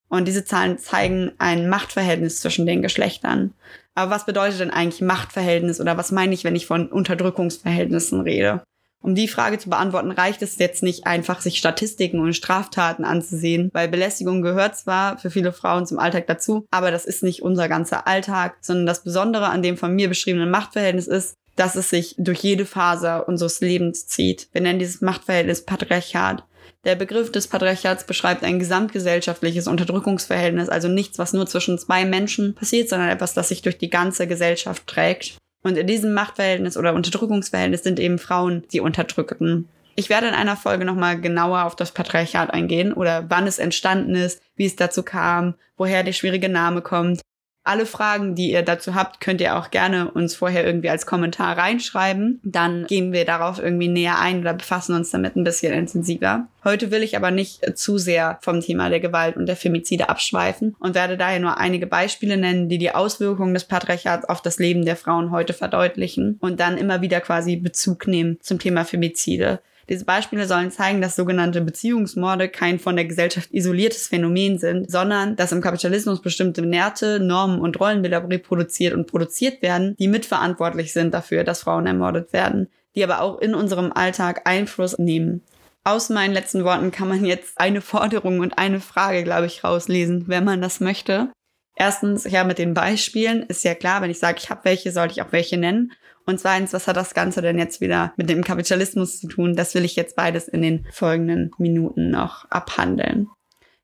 Und 0.09 0.27
diese 0.27 0.45
Zahlen 0.45 0.79
zeigen 0.79 1.33
ein 1.39 1.69
Machtverhältnis 1.69 2.41
zwischen 2.41 2.67
den 2.67 2.83
Geschlechtern. 2.83 3.55
Aber 3.95 4.11
was 4.11 4.27
bedeutet 4.27 4.61
denn 4.61 4.71
eigentlich 4.71 5.01
Machtverhältnis 5.01 5.81
oder 5.81 5.97
was 5.97 6.11
meine 6.11 6.35
ich, 6.35 6.43
wenn 6.43 6.57
ich 6.57 6.67
von 6.67 6.89
Unterdrückungsverhältnissen 6.89 8.21
rede? 8.21 8.65
Um 9.05 9.15
die 9.15 9.29
Frage 9.29 9.59
zu 9.59 9.69
beantworten, 9.69 10.13
reicht 10.13 10.41
es 10.41 10.57
jetzt 10.57 10.83
nicht 10.83 11.07
einfach, 11.07 11.43
sich 11.43 11.59
Statistiken 11.59 12.21
und 12.21 12.33
Straftaten 12.33 13.05
anzusehen, 13.05 13.69
weil 13.75 13.87
Belästigung 13.87 14.41
gehört 14.41 14.79
zwar 14.79 15.19
für 15.19 15.29
viele 15.31 15.53
Frauen 15.53 15.85
zum 15.85 15.99
Alltag 15.99 16.27
dazu, 16.27 16.67
aber 16.71 16.91
das 16.91 17.05
ist 17.05 17.23
nicht 17.23 17.43
unser 17.43 17.69
ganzer 17.69 18.07
Alltag, 18.07 18.57
sondern 18.63 18.87
das 18.87 19.05
Besondere 19.05 19.49
an 19.49 19.61
dem 19.61 19.77
von 19.77 19.95
mir 19.95 20.09
beschriebenen 20.09 20.49
Machtverhältnis 20.49 21.07
ist, 21.07 21.35
dass 21.55 21.75
es 21.75 21.91
sich 21.91 22.15
durch 22.17 22.39
jede 22.39 22.65
Phase 22.65 23.27
unseres 23.27 23.61
Lebens 23.61 24.07
zieht. 24.07 24.49
Wir 24.53 24.63
nennen 24.63 24.79
dieses 24.79 25.03
Machtverhältnis 25.03 25.67
Patriarchat. 25.67 26.43
Der 26.87 26.95
Begriff 26.95 27.31
des 27.31 27.47
Patriarchats 27.47 28.07
beschreibt 28.07 28.43
ein 28.43 28.59
gesamtgesellschaftliches 28.59 29.67
Unterdrückungsverhältnis, 29.67 30.71
also 30.71 30.89
nichts, 30.89 31.19
was 31.19 31.35
nur 31.35 31.47
zwischen 31.47 31.79
zwei 31.79 32.07
Menschen 32.07 32.55
passiert, 32.55 32.89
sondern 32.89 33.11
etwas, 33.11 33.35
das 33.35 33.49
sich 33.49 33.61
durch 33.61 33.77
die 33.77 33.91
ganze 33.91 34.27
Gesellschaft 34.27 34.87
trägt. 34.87 35.37
Und 35.65 35.79
in 35.79 35.87
diesem 35.87 36.13
Machtverhältnis 36.13 36.77
oder 36.77 36.95
Unterdrückungsverhältnis 36.95 37.83
sind 37.83 37.99
eben 37.99 38.19
Frauen 38.19 38.63
die 38.73 38.81
Unterdrückten. 38.81 39.69
Ich 39.97 40.11
werde 40.11 40.29
in 40.29 40.35
einer 40.35 40.57
Folge 40.57 40.85
nochmal 40.85 41.21
genauer 41.21 41.65
auf 41.65 41.75
das 41.75 41.93
Patriarchat 41.93 42.51
eingehen 42.53 42.93
oder 42.93 43.31
wann 43.31 43.47
es 43.47 43.59
entstanden 43.59 44.15
ist, 44.15 44.43
wie 44.57 44.67
es 44.67 44.77
dazu 44.77 45.03
kam, 45.03 45.55
woher 45.77 46.03
der 46.03 46.13
schwierige 46.13 46.49
Name 46.49 46.83
kommt, 46.83 47.21
alle 47.65 47.87
Fragen, 47.87 48.35
die 48.35 48.53
ihr 48.53 48.63
dazu 48.63 48.95
habt, 48.95 49.21
könnt 49.21 49.41
ihr 49.41 49.57
auch 49.57 49.71
gerne 49.71 50.11
uns 50.11 50.35
vorher 50.35 50.67
irgendwie 50.67 50.91
als 50.91 51.07
Kommentar 51.07 51.57
reinschreiben. 51.57 52.41
Dann 52.45 52.87
gehen 52.87 53.13
wir 53.13 53.25
darauf 53.25 53.59
irgendwie 53.59 53.89
näher 53.89 54.21
ein 54.21 54.41
oder 54.41 54.53
befassen 54.53 54.95
uns 54.95 55.11
damit 55.11 55.35
ein 55.35 55.45
bisschen 55.45 55.73
intensiver. 55.73 56.47
Heute 56.63 56.91
will 56.91 57.03
ich 57.03 57.17
aber 57.17 57.31
nicht 57.31 57.77
zu 57.79 57.97
sehr 57.97 58.39
vom 58.43 58.61
Thema 58.61 58.91
der 58.91 59.01
Gewalt 59.01 59.37
und 59.37 59.47
der 59.47 59.57
Femizide 59.57 60.11
abschweifen 60.11 60.77
und 60.79 60.95
werde 60.95 61.17
daher 61.17 61.41
nur 61.41 61.57
einige 61.57 61.87
Beispiele 61.87 62.37
nennen, 62.37 62.69
die 62.69 62.79
die 62.79 62.95
Auswirkungen 62.95 63.55
des 63.55 63.65
Patriarchats 63.65 64.29
auf 64.29 64.43
das 64.43 64.59
Leben 64.59 64.85
der 64.85 64.97
Frauen 64.97 65.31
heute 65.31 65.55
verdeutlichen 65.55 66.39
und 66.41 66.61
dann 66.61 66.77
immer 66.77 67.01
wieder 67.01 67.23
quasi 67.23 67.57
Bezug 67.57 68.07
nehmen 68.07 68.37
zum 68.41 68.59
Thema 68.59 68.85
Femizide. 68.85 69.61
Diese 69.89 70.05
Beispiele 70.05 70.47
sollen 70.47 70.71
zeigen, 70.71 71.01
dass 71.01 71.17
sogenannte 71.17 71.61
Beziehungsmorde 71.61 72.49
kein 72.49 72.79
von 72.79 72.97
der 72.97 73.05
Gesellschaft 73.05 73.53
isoliertes 73.53 74.09
Phänomen 74.09 74.59
sind, 74.59 74.91
sondern 74.91 75.37
dass 75.37 75.53
im 75.53 75.61
Kapitalismus 75.61 76.23
bestimmte 76.23 76.69
Werte, 76.71 77.21
Normen 77.21 77.61
und 77.61 77.79
Rollenbilder 77.79 78.29
reproduziert 78.29 78.95
und 78.95 79.07
produziert 79.07 79.63
werden, 79.63 79.95
die 79.99 80.09
mitverantwortlich 80.09 80.93
sind 80.93 81.13
dafür, 81.13 81.45
dass 81.45 81.63
Frauen 81.63 81.87
ermordet 81.87 82.33
werden, 82.33 82.69
die 82.95 83.05
aber 83.05 83.21
auch 83.21 83.39
in 83.39 83.55
unserem 83.55 83.93
Alltag 83.93 84.43
Einfluss 84.45 84.99
nehmen. 84.99 85.43
Aus 85.87 86.09
meinen 86.09 86.33
letzten 86.33 86.65
Worten 86.65 86.91
kann 86.91 87.09
man 87.09 87.27
jetzt 87.27 87.61
eine 87.61 87.83
Forderung 87.83 88.41
und 88.41 88.57
eine 88.57 88.81
Frage, 88.81 89.23
glaube 89.23 89.47
ich, 89.47 89.65
rauslesen, 89.65 90.25
wenn 90.29 90.45
man 90.45 90.63
das 90.63 90.81
möchte. 90.81 91.29
Erstens, 91.77 92.25
ja, 92.25 92.45
mit 92.45 92.59
den 92.59 92.73
Beispielen 92.73 93.43
ist 93.43 93.65
ja 93.65 93.75
klar, 93.75 94.01
wenn 94.01 94.11
ich 94.11 94.19
sage, 94.19 94.39
ich 94.41 94.49
habe 94.49 94.65
welche, 94.65 94.93
sollte 94.93 95.13
ich 95.13 95.23
auch 95.23 95.33
welche 95.33 95.59
nennen. 95.59 95.93
Und 96.27 96.41
zweitens, 96.41 96.73
was 96.73 96.89
hat 96.89 96.97
das 96.97 97.15
Ganze 97.15 97.43
denn 97.43 97.59
jetzt 97.59 97.81
wieder 97.81 98.15
mit 98.17 98.31
dem 98.31 98.43
Kapitalismus 98.43 99.21
zu 99.21 99.29
tun? 99.29 99.57
Das 99.57 99.75
will 99.75 99.85
ich 99.85 99.97
jetzt 99.97 100.17
beides 100.17 100.49
in 100.49 100.63
den 100.63 100.87
folgenden 100.91 101.51
Minuten 101.59 102.11
noch 102.11 102.51
abhandeln. 102.51 103.29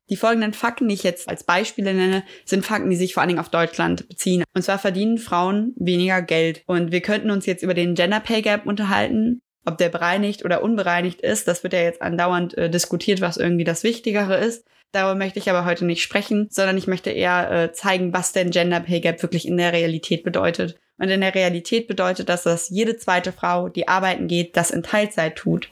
Die 0.09 0.17
folgenden 0.17 0.53
Fakten, 0.53 0.89
die 0.89 0.95
ich 0.95 1.03
jetzt 1.03 1.29
als 1.29 1.45
Beispiele 1.45 1.93
nenne, 1.93 2.23
sind 2.43 2.65
Fakten, 2.65 2.89
die 2.89 2.97
sich 2.97 3.13
vor 3.13 3.21
allen 3.21 3.29
Dingen 3.29 3.39
auf 3.39 3.49
Deutschland 3.49 4.09
beziehen. 4.09 4.43
Und 4.53 4.61
zwar 4.61 4.77
verdienen 4.77 5.17
Frauen 5.17 5.73
weniger 5.77 6.21
Geld. 6.21 6.63
Und 6.65 6.91
wir 6.91 6.99
könnten 6.99 7.31
uns 7.31 7.45
jetzt 7.45 7.63
über 7.63 7.73
den 7.73 7.95
Gender 7.95 8.19
Pay 8.19 8.41
Gap 8.41 8.65
unterhalten. 8.65 9.41
Ob 9.63 9.77
der 9.77 9.87
bereinigt 9.87 10.43
oder 10.43 10.63
unbereinigt 10.63 11.21
ist, 11.21 11.47
das 11.47 11.63
wird 11.63 11.73
ja 11.73 11.81
jetzt 11.81 12.01
andauernd 12.01 12.57
äh, 12.57 12.69
diskutiert, 12.69 13.21
was 13.21 13.37
irgendwie 13.37 13.63
das 13.63 13.83
Wichtigere 13.83 14.37
ist. 14.37 14.65
Darüber 14.91 15.15
möchte 15.15 15.39
ich 15.39 15.49
aber 15.49 15.65
heute 15.65 15.85
nicht 15.85 16.01
sprechen, 16.01 16.47
sondern 16.49 16.77
ich 16.77 16.87
möchte 16.87 17.11
eher 17.11 17.51
äh, 17.51 17.71
zeigen, 17.71 18.13
was 18.13 18.33
denn 18.33 18.51
Gender 18.51 18.81
Pay 18.81 19.01
Gap 19.01 19.21
wirklich 19.21 19.47
in 19.47 19.57
der 19.57 19.73
Realität 19.73 20.23
bedeutet 20.23 20.77
und 21.01 21.09
in 21.09 21.21
der 21.21 21.33
Realität 21.33 21.87
bedeutet 21.87 22.29
das, 22.29 22.43
dass 22.43 22.69
jede 22.69 22.95
zweite 22.95 23.31
Frau, 23.31 23.69
die 23.69 23.87
arbeiten 23.87 24.27
geht, 24.27 24.55
das 24.55 24.69
in 24.69 24.83
Teilzeit 24.83 25.35
tut. 25.35 25.69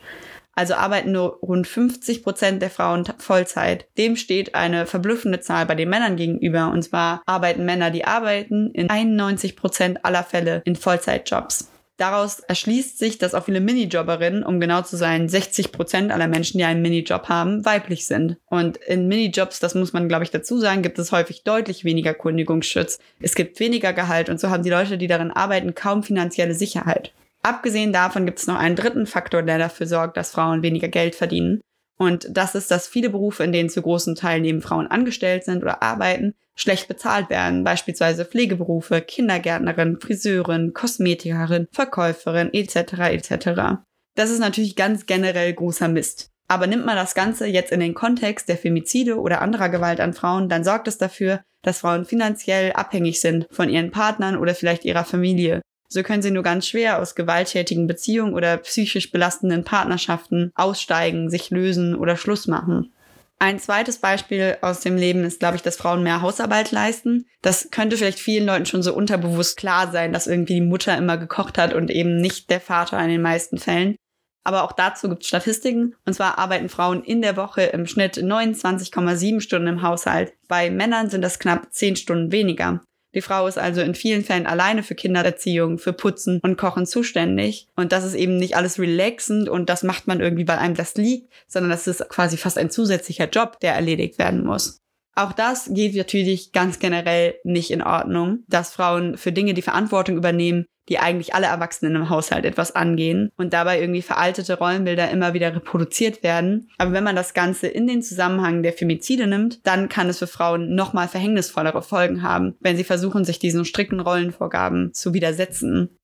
Also 0.56 0.74
arbeiten 0.74 1.12
nur 1.12 1.38
rund 1.42 1.68
50 1.68 2.24
Prozent 2.24 2.64
der 2.64 2.72
Frauen 2.72 3.06
Vollzeit. 3.20 3.86
Dem 4.00 4.16
steht 4.16 4.56
eine 4.56 4.88
verblüffende 4.88 5.40
Zahl 5.40 5.68
bei 5.68 5.76
den 5.76 5.88
Männern 5.88 6.16
gegenüber. 6.16 6.72
Und 6.72 6.82
zwar 6.82 7.22
arbeiten 7.28 7.64
Männer, 7.64 7.92
die 7.92 8.06
arbeiten, 8.06 8.72
in 8.74 8.90
91 8.90 9.56
Prozent 9.56 10.04
aller 10.04 10.24
Fälle 10.24 10.64
in 10.66 10.76
Vollzeitjobs. 10.76 11.70
Daraus 12.00 12.40
erschließt 12.40 12.98
sich, 12.98 13.18
dass 13.18 13.34
auch 13.34 13.44
viele 13.44 13.60
Minijobberinnen, 13.60 14.44
um 14.44 14.62
genau 14.62 14.84
zu 14.84 14.96
sein, 14.96 15.28
60 15.28 15.74
Prozent 15.74 16.14
aller 16.14 16.30
Menschen, 16.30 16.58
die 16.58 16.64
einen 16.64 16.82
Minijob 16.82 17.28
haben, 17.28 17.66
weiblich 17.66 18.08
sind. 18.08 18.38
Und 18.46 18.78
in 18.78 19.10
Minijobs, 19.10 19.60
das 19.60 19.76
muss 19.76 19.92
man, 19.92 20.08
glaube 20.08 20.24
ich, 20.24 20.32
dazu 20.32 20.58
sagen, 20.60 20.82
gibt 20.82 20.98
es 20.98 21.12
häufig 21.12 21.44
deutlich 21.44 21.84
weniger 21.84 22.14
Kündigungsschutz. 22.14 23.00
Es 23.20 23.36
gibt 23.36 23.60
weniger 23.60 23.92
Gehalt 23.92 24.30
und 24.30 24.40
so 24.40 24.50
haben 24.50 24.64
die 24.64 24.70
Leute, 24.70 24.98
die 24.98 25.08
darin 25.08 25.32
arbeiten, 25.32 25.76
kaum 25.76 26.02
finanzielle 26.02 26.54
Sicherheit. 26.54 27.12
Abgesehen 27.44 27.92
davon 27.92 28.26
gibt 28.26 28.40
es 28.40 28.48
noch 28.48 28.58
einen 28.58 28.78
dritten 28.78 29.06
Faktor, 29.06 29.44
der 29.44 29.58
dafür 29.58 29.86
sorgt, 29.86 30.16
dass 30.16 30.32
Frauen 30.32 30.64
weniger 30.64 30.88
Geld 30.88 31.16
verdienen. 31.16 31.60
Und 32.02 32.28
das 32.32 32.56
ist, 32.56 32.72
dass 32.72 32.88
viele 32.88 33.10
Berufe, 33.10 33.44
in 33.44 33.52
denen 33.52 33.70
zu 33.70 33.82
großen 33.82 34.16
Teilen 34.16 34.44
neben 34.44 34.62
Frauen 34.62 34.88
angestellt 34.88 35.44
sind 35.44 35.64
oder 35.64 35.84
arbeiten, 35.84 36.34
schlecht 36.56 36.88
bezahlt 36.88 37.30
werden, 37.30 37.64
beispielsweise 37.64 38.26
Pflegeberufe, 38.26 39.02
Kindergärtnerin, 39.02 40.00
Friseurin, 40.00 40.74
Kosmetikerin, 40.74 41.68
Verkäuferin 41.72 42.54
etc. 42.54 42.94
etc. 43.12 43.82
Das 44.16 44.30
ist 44.30 44.40
natürlich 44.40 44.76
ganz 44.76 45.06
generell 45.06 45.54
großer 45.54 45.90
Mist. 45.90 46.30
Aber 46.48 46.68
nimmt 46.68 46.86
man 46.86 46.96
das 46.96 47.16
Ganze 47.16 47.46
jetzt 47.46 47.72
in 47.72 47.80
den 47.80 47.94
Kontext 47.94 48.50
der 48.50 48.58
Femizide 48.58 49.20
oder 49.20 49.42
anderer 49.42 49.70
Gewalt 49.70 50.00
an 50.00 50.14
Frauen, 50.14 50.50
dann 50.50 50.64
sorgt 50.64 50.88
es 50.88 50.98
dafür, 50.98 51.42
dass 51.62 51.80
Frauen 51.80 52.06
finanziell 52.06 52.72
abhängig 52.72 53.22
sind 53.22 53.48
von 53.52 53.70
ihren 53.70 53.92
Partnern 53.92 54.38
oder 54.38 54.56
vielleicht 54.56 54.86
ihrer 54.86 55.04
Familie 55.04 55.62
so 55.90 56.04
können 56.04 56.22
sie 56.22 56.32
nur 56.32 56.44
ganz 56.44 56.68
schwer 56.68 57.00
aus 57.00 57.16
gewalttätigen 57.16 57.88
Beziehungen 57.88 58.34
oder 58.34 58.58
psychisch 58.58 59.12
belastenden 59.12 59.64
Partnerschaften 59.64 60.52
aussteigen, 60.56 61.30
sich 61.30 61.50
lösen 61.50 61.96
oder 61.96 62.16
Schluss 62.16 62.48
machen. 62.48 62.94
Ein 63.42 63.58
zweites 63.58 63.98
Beispiel 64.00 64.58
aus 64.62 64.82
dem 64.82 64.98
Leben 64.98 65.24
ist, 65.24 65.40
glaube 65.40 65.56
ich, 65.56 65.62
dass 65.62 65.78
Frauen 65.78 66.04
mehr 66.04 66.22
Hausarbeit 66.22 66.72
leisten. 66.72 67.26
Das 67.42 67.72
könnte 67.72 67.96
vielleicht 67.96 68.20
vielen 68.20 68.46
Leuten 68.46 68.66
schon 68.66 68.84
so 68.84 68.94
unterbewusst 68.94 69.58
klar 69.58 69.92
sein, 69.92 70.12
dass 70.12 70.28
irgendwie 70.28 70.56
die 70.56 70.62
Mutter 70.62 70.98
immer 70.98 71.18
gekocht 71.18 71.58
hat 71.58 71.74
und 71.74 71.90
eben 71.90 72.20
nicht 72.20 72.50
der 72.50 72.60
Vater 72.60 73.02
in 73.02 73.08
den 73.08 73.22
meisten 73.22 73.58
Fällen. 73.58 73.96
Aber 74.44 74.64
auch 74.64 74.74
dazu 74.74 75.08
gibt 75.08 75.24
es 75.24 75.30
Statistiken. 75.30 75.96
Und 76.06 76.14
zwar 76.14 76.38
arbeiten 76.38 76.70
Frauen 76.70 77.04
in 77.04 77.22
der 77.22 77.38
Woche 77.38 77.62
im 77.62 77.88
Schnitt 77.88 78.18
29,7 78.18 79.40
Stunden 79.40 79.68
im 79.68 79.82
Haushalt. 79.84 80.34
Bei 80.50 80.70
Männern 80.70 81.10
sind 81.10 81.22
das 81.22 81.40
knapp 81.40 81.72
10 81.72 81.96
Stunden 81.96 82.32
weniger. 82.34 82.82
Die 83.16 83.22
Frau 83.22 83.48
ist 83.48 83.58
also 83.58 83.82
in 83.82 83.96
vielen 83.96 84.24
Fällen 84.24 84.46
alleine 84.46 84.84
für 84.84 84.96
Kindererziehung, 84.96 85.80
für 85.80 85.94
Putzen 85.94 86.40
und 86.44 86.58
Kochen 86.58 86.86
zuständig. 86.86 87.68
Und 87.76 87.92
das 87.92 88.04
ist 88.04 88.14
eben 88.14 88.38
nicht 88.38 88.56
alles 88.56 88.80
relaxend 88.80 89.50
und 89.50 89.70
das 89.70 89.84
macht 89.84 90.08
man 90.08 90.20
irgendwie, 90.20 90.48
weil 90.48 90.60
einem 90.60 90.76
das 90.76 90.96
liegt, 90.96 91.32
sondern 91.48 91.72
das 91.72 91.88
ist 91.88 92.08
quasi 92.10 92.38
fast 92.38 92.58
ein 92.58 92.70
zusätzlicher 92.70 93.28
Job, 93.28 93.60
der 93.62 93.74
erledigt 93.74 94.20
werden 94.20 94.44
muss. 94.44 94.80
Auch 95.16 95.34
das 95.34 95.70
geht 95.74 95.96
natürlich 95.96 96.52
ganz 96.52 96.80
generell 96.80 97.36
nicht 97.44 97.72
in 97.72 97.82
Ordnung, 97.82 98.44
dass 98.48 98.74
Frauen 98.74 99.18
für 99.18 99.32
Dinge 99.32 99.54
die 99.54 99.62
Verantwortung 99.62 100.16
übernehmen, 100.16 100.66
die 100.90 101.00
eigentlich 101.00 101.34
alle 101.34 101.48
Erwachsenen 101.48 101.96
im 101.96 102.10
Haushalt 102.10 102.46
etwas 102.46 102.76
angehen 102.76 103.32
und 103.38 103.54
dabei 103.54 103.80
irgendwie 103.80 104.02
veraltete 104.02 104.58
Rollenbilder 104.58 105.10
immer 105.12 105.34
wieder 105.34 105.56
reproduziert 105.56 106.24
werden. 106.24 106.70
Aber 106.78 106.92
wenn 106.92 107.04
man 107.04 107.16
das 107.16 107.34
Ganze 107.34 107.68
in 107.68 107.88
den 107.88 108.02
Zusammenhang 108.02 108.64
der 108.64 108.74
Femizide 108.74 109.28
nimmt, 109.28 109.66
dann 109.66 109.90
kann 109.90 110.10
es 110.10 110.20
für 110.20 110.28
Frauen 110.28 110.76
nochmal 110.76 111.08
verhängnisvollere 111.08 111.82
Folgen 111.82 112.24
haben, 112.24 112.56
wenn 112.60 112.78
sie 112.78 112.84
versuchen, 112.84 113.24
sich 113.24 113.40
diesen 113.40 113.66
strikten 113.66 114.00
Rollenvorgaben 114.00 114.94
zu 114.94 115.14
widersetzen. 115.14 115.99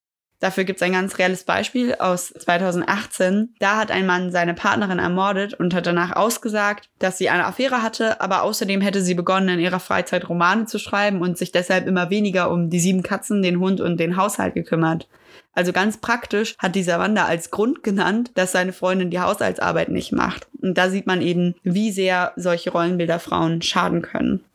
Dafür 0.45 0.63
gibt 0.63 0.77
es 0.77 0.83
ein 0.83 0.91
ganz 0.91 1.17
reelles 1.17 1.43
Beispiel 1.43 1.95
aus 1.95 2.27
2018. 2.27 3.55
Da 3.57 3.77
hat 3.77 3.89
ein 3.89 4.05
Mann 4.05 4.29
seine 4.29 4.53
Partnerin 4.53 4.99
ermordet 4.99 5.55
und 5.55 5.73
hat 5.73 5.87
danach 5.87 6.15
ausgesagt, 6.15 6.87
dass 6.99 7.17
sie 7.17 7.31
eine 7.31 7.45
Affäre 7.47 7.81
hatte, 7.81 8.21
aber 8.21 8.43
außerdem 8.43 8.79
hätte 8.79 9.01
sie 9.01 9.15
begonnen, 9.15 9.49
in 9.49 9.59
ihrer 9.59 9.79
Freizeit 9.79 10.29
Romane 10.29 10.67
zu 10.67 10.77
schreiben 10.77 11.21
und 11.21 11.39
sich 11.39 11.51
deshalb 11.51 11.87
immer 11.87 12.11
weniger 12.11 12.51
um 12.51 12.69
die 12.69 12.79
sieben 12.79 13.01
Katzen, 13.01 13.41
den 13.41 13.59
Hund 13.59 13.81
und 13.81 13.99
den 13.99 14.17
Haushalt 14.17 14.53
gekümmert. 14.53 15.07
Also 15.53 15.73
ganz 15.73 15.97
praktisch 15.97 16.53
hat 16.59 16.75
dieser 16.75 16.99
da 16.99 17.25
als 17.25 17.49
Grund 17.49 17.81
genannt, 17.81 18.29
dass 18.35 18.51
seine 18.51 18.71
Freundin 18.71 19.09
die 19.09 19.21
Haushaltsarbeit 19.21 19.89
nicht 19.89 20.11
macht. 20.11 20.47
Und 20.61 20.77
da 20.77 20.91
sieht 20.91 21.07
man 21.07 21.23
eben, 21.23 21.55
wie 21.63 21.91
sehr 21.91 22.33
solche 22.35 22.69
Rollenbilder 22.69 23.17
Frauen 23.17 23.63
schaden 23.63 24.03
können. 24.03 24.45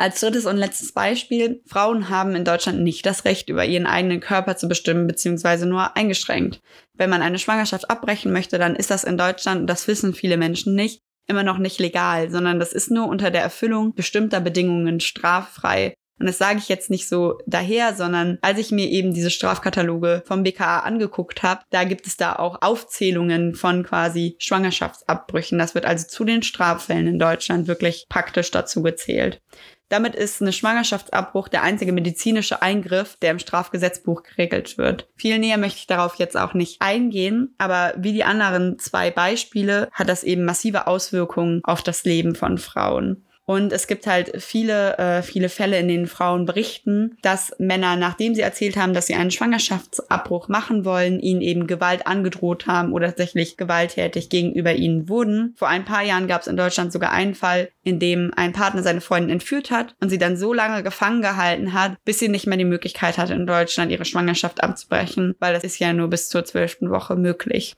Als 0.00 0.18
drittes 0.20 0.46
und 0.46 0.56
letztes 0.56 0.92
Beispiel, 0.92 1.60
Frauen 1.66 2.08
haben 2.08 2.34
in 2.34 2.46
Deutschland 2.46 2.80
nicht 2.80 3.04
das 3.04 3.26
Recht, 3.26 3.50
über 3.50 3.66
ihren 3.66 3.84
eigenen 3.84 4.20
Körper 4.20 4.56
zu 4.56 4.66
bestimmen, 4.66 5.06
beziehungsweise 5.06 5.66
nur 5.66 5.94
eingeschränkt. 5.94 6.62
Wenn 6.94 7.10
man 7.10 7.20
eine 7.20 7.38
Schwangerschaft 7.38 7.90
abbrechen 7.90 8.32
möchte, 8.32 8.58
dann 8.58 8.76
ist 8.76 8.90
das 8.90 9.04
in 9.04 9.18
Deutschland, 9.18 9.68
das 9.68 9.88
wissen 9.88 10.14
viele 10.14 10.38
Menschen 10.38 10.74
nicht, 10.74 11.02
immer 11.26 11.42
noch 11.42 11.58
nicht 11.58 11.78
legal, 11.80 12.30
sondern 12.30 12.58
das 12.58 12.72
ist 12.72 12.90
nur 12.90 13.08
unter 13.08 13.30
der 13.30 13.42
Erfüllung 13.42 13.92
bestimmter 13.92 14.40
Bedingungen 14.40 15.00
straffrei. 15.00 15.92
Und 16.18 16.24
das 16.24 16.38
sage 16.38 16.60
ich 16.60 16.70
jetzt 16.70 16.88
nicht 16.88 17.06
so 17.06 17.38
daher, 17.46 17.94
sondern 17.94 18.38
als 18.40 18.58
ich 18.58 18.70
mir 18.70 18.88
eben 18.88 19.12
diese 19.12 19.30
Strafkataloge 19.30 20.22
vom 20.24 20.44
BKA 20.44 20.78
angeguckt 20.78 21.42
habe, 21.42 21.60
da 21.68 21.84
gibt 21.84 22.06
es 22.06 22.16
da 22.16 22.36
auch 22.36 22.62
Aufzählungen 22.62 23.54
von 23.54 23.84
quasi 23.84 24.36
Schwangerschaftsabbrüchen. 24.38 25.58
Das 25.58 25.74
wird 25.74 25.84
also 25.84 26.06
zu 26.06 26.24
den 26.24 26.42
Straffällen 26.42 27.06
in 27.06 27.18
Deutschland 27.18 27.68
wirklich 27.68 28.06
praktisch 28.08 28.50
dazu 28.50 28.82
gezählt. 28.82 29.42
Damit 29.90 30.14
ist 30.14 30.40
eine 30.40 30.52
Schwangerschaftsabbruch 30.52 31.48
der 31.48 31.62
einzige 31.62 31.92
medizinische 31.92 32.62
Eingriff, 32.62 33.16
der 33.16 33.32
im 33.32 33.40
Strafgesetzbuch 33.40 34.22
geregelt 34.22 34.78
wird. 34.78 35.08
Viel 35.16 35.38
näher 35.40 35.58
möchte 35.58 35.78
ich 35.80 35.88
darauf 35.88 36.14
jetzt 36.14 36.36
auch 36.36 36.54
nicht 36.54 36.80
eingehen, 36.80 37.54
aber 37.58 37.92
wie 37.96 38.12
die 38.12 38.24
anderen 38.24 38.78
zwei 38.78 39.10
Beispiele 39.10 39.88
hat 39.92 40.08
das 40.08 40.22
eben 40.22 40.44
massive 40.44 40.86
Auswirkungen 40.86 41.60
auf 41.64 41.82
das 41.82 42.04
Leben 42.04 42.36
von 42.36 42.56
Frauen. 42.56 43.24
Und 43.50 43.72
es 43.72 43.88
gibt 43.88 44.06
halt 44.06 44.40
viele, 44.40 44.96
äh, 44.98 45.22
viele 45.22 45.48
Fälle, 45.48 45.76
in 45.80 45.88
denen 45.88 46.06
Frauen 46.06 46.46
berichten, 46.46 47.18
dass 47.20 47.52
Männer, 47.58 47.96
nachdem 47.96 48.36
sie 48.36 48.42
erzählt 48.42 48.76
haben, 48.76 48.94
dass 48.94 49.08
sie 49.08 49.16
einen 49.16 49.32
Schwangerschaftsabbruch 49.32 50.46
machen 50.46 50.84
wollen, 50.84 51.18
ihnen 51.18 51.40
eben 51.40 51.66
Gewalt 51.66 52.06
angedroht 52.06 52.68
haben 52.68 52.92
oder 52.92 53.08
tatsächlich 53.08 53.56
gewalttätig 53.56 54.28
gegenüber 54.28 54.74
ihnen 54.74 55.08
wurden. 55.08 55.54
Vor 55.56 55.66
ein 55.66 55.84
paar 55.84 56.04
Jahren 56.04 56.28
gab 56.28 56.42
es 56.42 56.46
in 56.46 56.56
Deutschland 56.56 56.92
sogar 56.92 57.10
einen 57.10 57.34
Fall, 57.34 57.70
in 57.82 57.98
dem 57.98 58.30
ein 58.36 58.52
Partner 58.52 58.84
seine 58.84 59.00
Freundin 59.00 59.30
entführt 59.30 59.72
hat 59.72 59.96
und 60.00 60.10
sie 60.10 60.18
dann 60.18 60.36
so 60.36 60.52
lange 60.52 60.84
gefangen 60.84 61.20
gehalten 61.20 61.72
hat, 61.72 61.96
bis 62.04 62.20
sie 62.20 62.28
nicht 62.28 62.46
mehr 62.46 62.56
die 62.56 62.64
Möglichkeit 62.64 63.18
hatte, 63.18 63.34
in 63.34 63.48
Deutschland 63.48 63.90
ihre 63.90 64.04
Schwangerschaft 64.04 64.62
abzubrechen, 64.62 65.34
weil 65.40 65.54
das 65.54 65.64
ist 65.64 65.80
ja 65.80 65.92
nur 65.92 66.06
bis 66.06 66.28
zur 66.28 66.44
zwölften 66.44 66.88
Woche 66.88 67.16
möglich. 67.16 67.74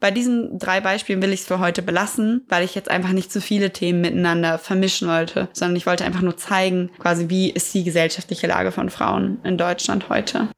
Bei 0.00 0.12
diesen 0.12 0.58
drei 0.58 0.80
Beispielen 0.80 1.20
will 1.22 1.32
ich 1.32 1.40
es 1.40 1.46
für 1.46 1.58
heute 1.58 1.82
belassen, 1.82 2.46
weil 2.48 2.64
ich 2.64 2.76
jetzt 2.76 2.90
einfach 2.90 3.10
nicht 3.10 3.32
zu 3.32 3.40
viele 3.40 3.72
Themen 3.72 4.00
miteinander 4.00 4.58
vermischen 4.58 5.08
wollte, 5.08 5.48
sondern 5.52 5.76
ich 5.76 5.86
wollte 5.86 6.04
einfach 6.04 6.22
nur 6.22 6.36
zeigen, 6.36 6.90
quasi 6.98 7.28
wie 7.28 7.50
ist 7.50 7.74
die 7.74 7.82
gesellschaftliche 7.82 8.46
Lage 8.46 8.70
von 8.70 8.90
Frauen 8.90 9.40
in 9.42 9.58
Deutschland 9.58 10.08
heute. 10.08 10.48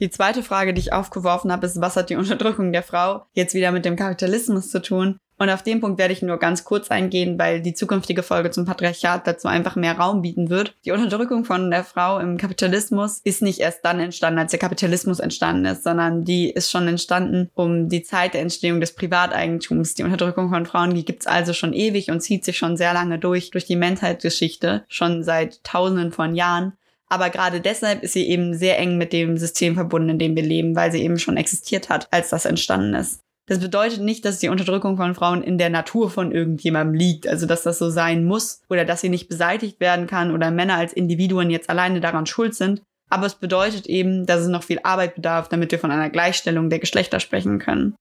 Die 0.00 0.10
zweite 0.10 0.42
Frage, 0.42 0.72
die 0.72 0.80
ich 0.80 0.92
aufgeworfen 0.94 1.52
habe, 1.52 1.66
ist, 1.66 1.80
was 1.80 1.96
hat 1.96 2.08
die 2.08 2.16
Unterdrückung 2.16 2.72
der 2.72 2.82
Frau 2.82 3.26
jetzt 3.34 3.54
wieder 3.54 3.70
mit 3.70 3.84
dem 3.84 3.96
Kapitalismus 3.96 4.70
zu 4.70 4.80
tun? 4.80 5.18
Und 5.38 5.50
auf 5.50 5.62
den 5.62 5.80
Punkt 5.80 5.98
werde 5.98 6.12
ich 6.12 6.22
nur 6.22 6.38
ganz 6.38 6.62
kurz 6.62 6.90
eingehen, 6.90 7.38
weil 7.38 7.60
die 7.60 7.74
zukünftige 7.74 8.22
Folge 8.22 8.50
zum 8.50 8.64
Patriarchat 8.64 9.26
dazu 9.26 9.48
einfach 9.48 9.74
mehr 9.74 9.98
Raum 9.98 10.22
bieten 10.22 10.50
wird. 10.50 10.76
Die 10.84 10.92
Unterdrückung 10.92 11.44
von 11.44 11.70
der 11.70 11.84
Frau 11.84 12.18
im 12.18 12.36
Kapitalismus 12.36 13.20
ist 13.24 13.42
nicht 13.42 13.58
erst 13.58 13.84
dann 13.84 13.98
entstanden, 13.98 14.38
als 14.38 14.52
der 14.52 14.60
Kapitalismus 14.60 15.18
entstanden 15.18 15.64
ist, 15.64 15.82
sondern 15.82 16.24
die 16.24 16.50
ist 16.50 16.70
schon 16.70 16.86
entstanden 16.86 17.50
um 17.54 17.88
die 17.88 18.02
Zeit 18.02 18.34
der 18.34 18.42
Entstehung 18.42 18.80
des 18.80 18.94
Privateigentums. 18.94 19.94
Die 19.94 20.04
Unterdrückung 20.04 20.48
von 20.50 20.66
Frauen, 20.66 20.94
die 20.94 21.04
gibt's 21.04 21.26
also 21.26 21.54
schon 21.54 21.72
ewig 21.72 22.10
und 22.10 22.20
zieht 22.20 22.44
sich 22.44 22.56
schon 22.56 22.76
sehr 22.76 22.94
lange 22.94 23.18
durch, 23.18 23.50
durch 23.50 23.64
die 23.64 23.76
Menschheitsgeschichte, 23.76 24.84
schon 24.88 25.24
seit 25.24 25.64
tausenden 25.64 26.12
von 26.12 26.34
Jahren. 26.34 26.74
Aber 27.08 27.28
gerade 27.28 27.60
deshalb 27.60 28.02
ist 28.02 28.14
sie 28.14 28.26
eben 28.28 28.54
sehr 28.54 28.78
eng 28.78 28.96
mit 28.96 29.12
dem 29.12 29.36
System 29.36 29.74
verbunden, 29.74 30.08
in 30.08 30.18
dem 30.18 30.34
wir 30.34 30.42
leben, 30.42 30.74
weil 30.74 30.90
sie 30.90 31.02
eben 31.02 31.18
schon 31.18 31.36
existiert 31.36 31.90
hat, 31.90 32.08
als 32.10 32.30
das 32.30 32.46
entstanden 32.46 32.94
ist. 32.94 33.21
Das 33.46 33.58
bedeutet 33.58 34.00
nicht, 34.00 34.24
dass 34.24 34.38
die 34.38 34.48
Unterdrückung 34.48 34.96
von 34.96 35.14
Frauen 35.14 35.42
in 35.42 35.58
der 35.58 35.70
Natur 35.70 36.10
von 36.10 36.30
irgendjemandem 36.30 36.94
liegt, 36.94 37.26
also 37.26 37.46
dass 37.46 37.62
das 37.62 37.78
so 37.78 37.90
sein 37.90 38.24
muss 38.24 38.62
oder 38.70 38.84
dass 38.84 39.00
sie 39.00 39.08
nicht 39.08 39.28
beseitigt 39.28 39.80
werden 39.80 40.06
kann 40.06 40.32
oder 40.32 40.50
Männer 40.50 40.76
als 40.76 40.92
Individuen 40.92 41.50
jetzt 41.50 41.68
alleine 41.68 42.00
daran 42.00 42.26
schuld 42.26 42.54
sind. 42.54 42.82
Aber 43.10 43.26
es 43.26 43.34
bedeutet 43.34 43.86
eben, 43.86 44.26
dass 44.26 44.40
es 44.40 44.48
noch 44.48 44.62
viel 44.62 44.78
Arbeit 44.84 45.16
bedarf, 45.16 45.48
damit 45.48 45.72
wir 45.72 45.78
von 45.78 45.90
einer 45.90 46.08
Gleichstellung 46.08 46.70
der 46.70 46.78
Geschlechter 46.78 47.20
sprechen 47.20 47.58
können. 47.58 47.94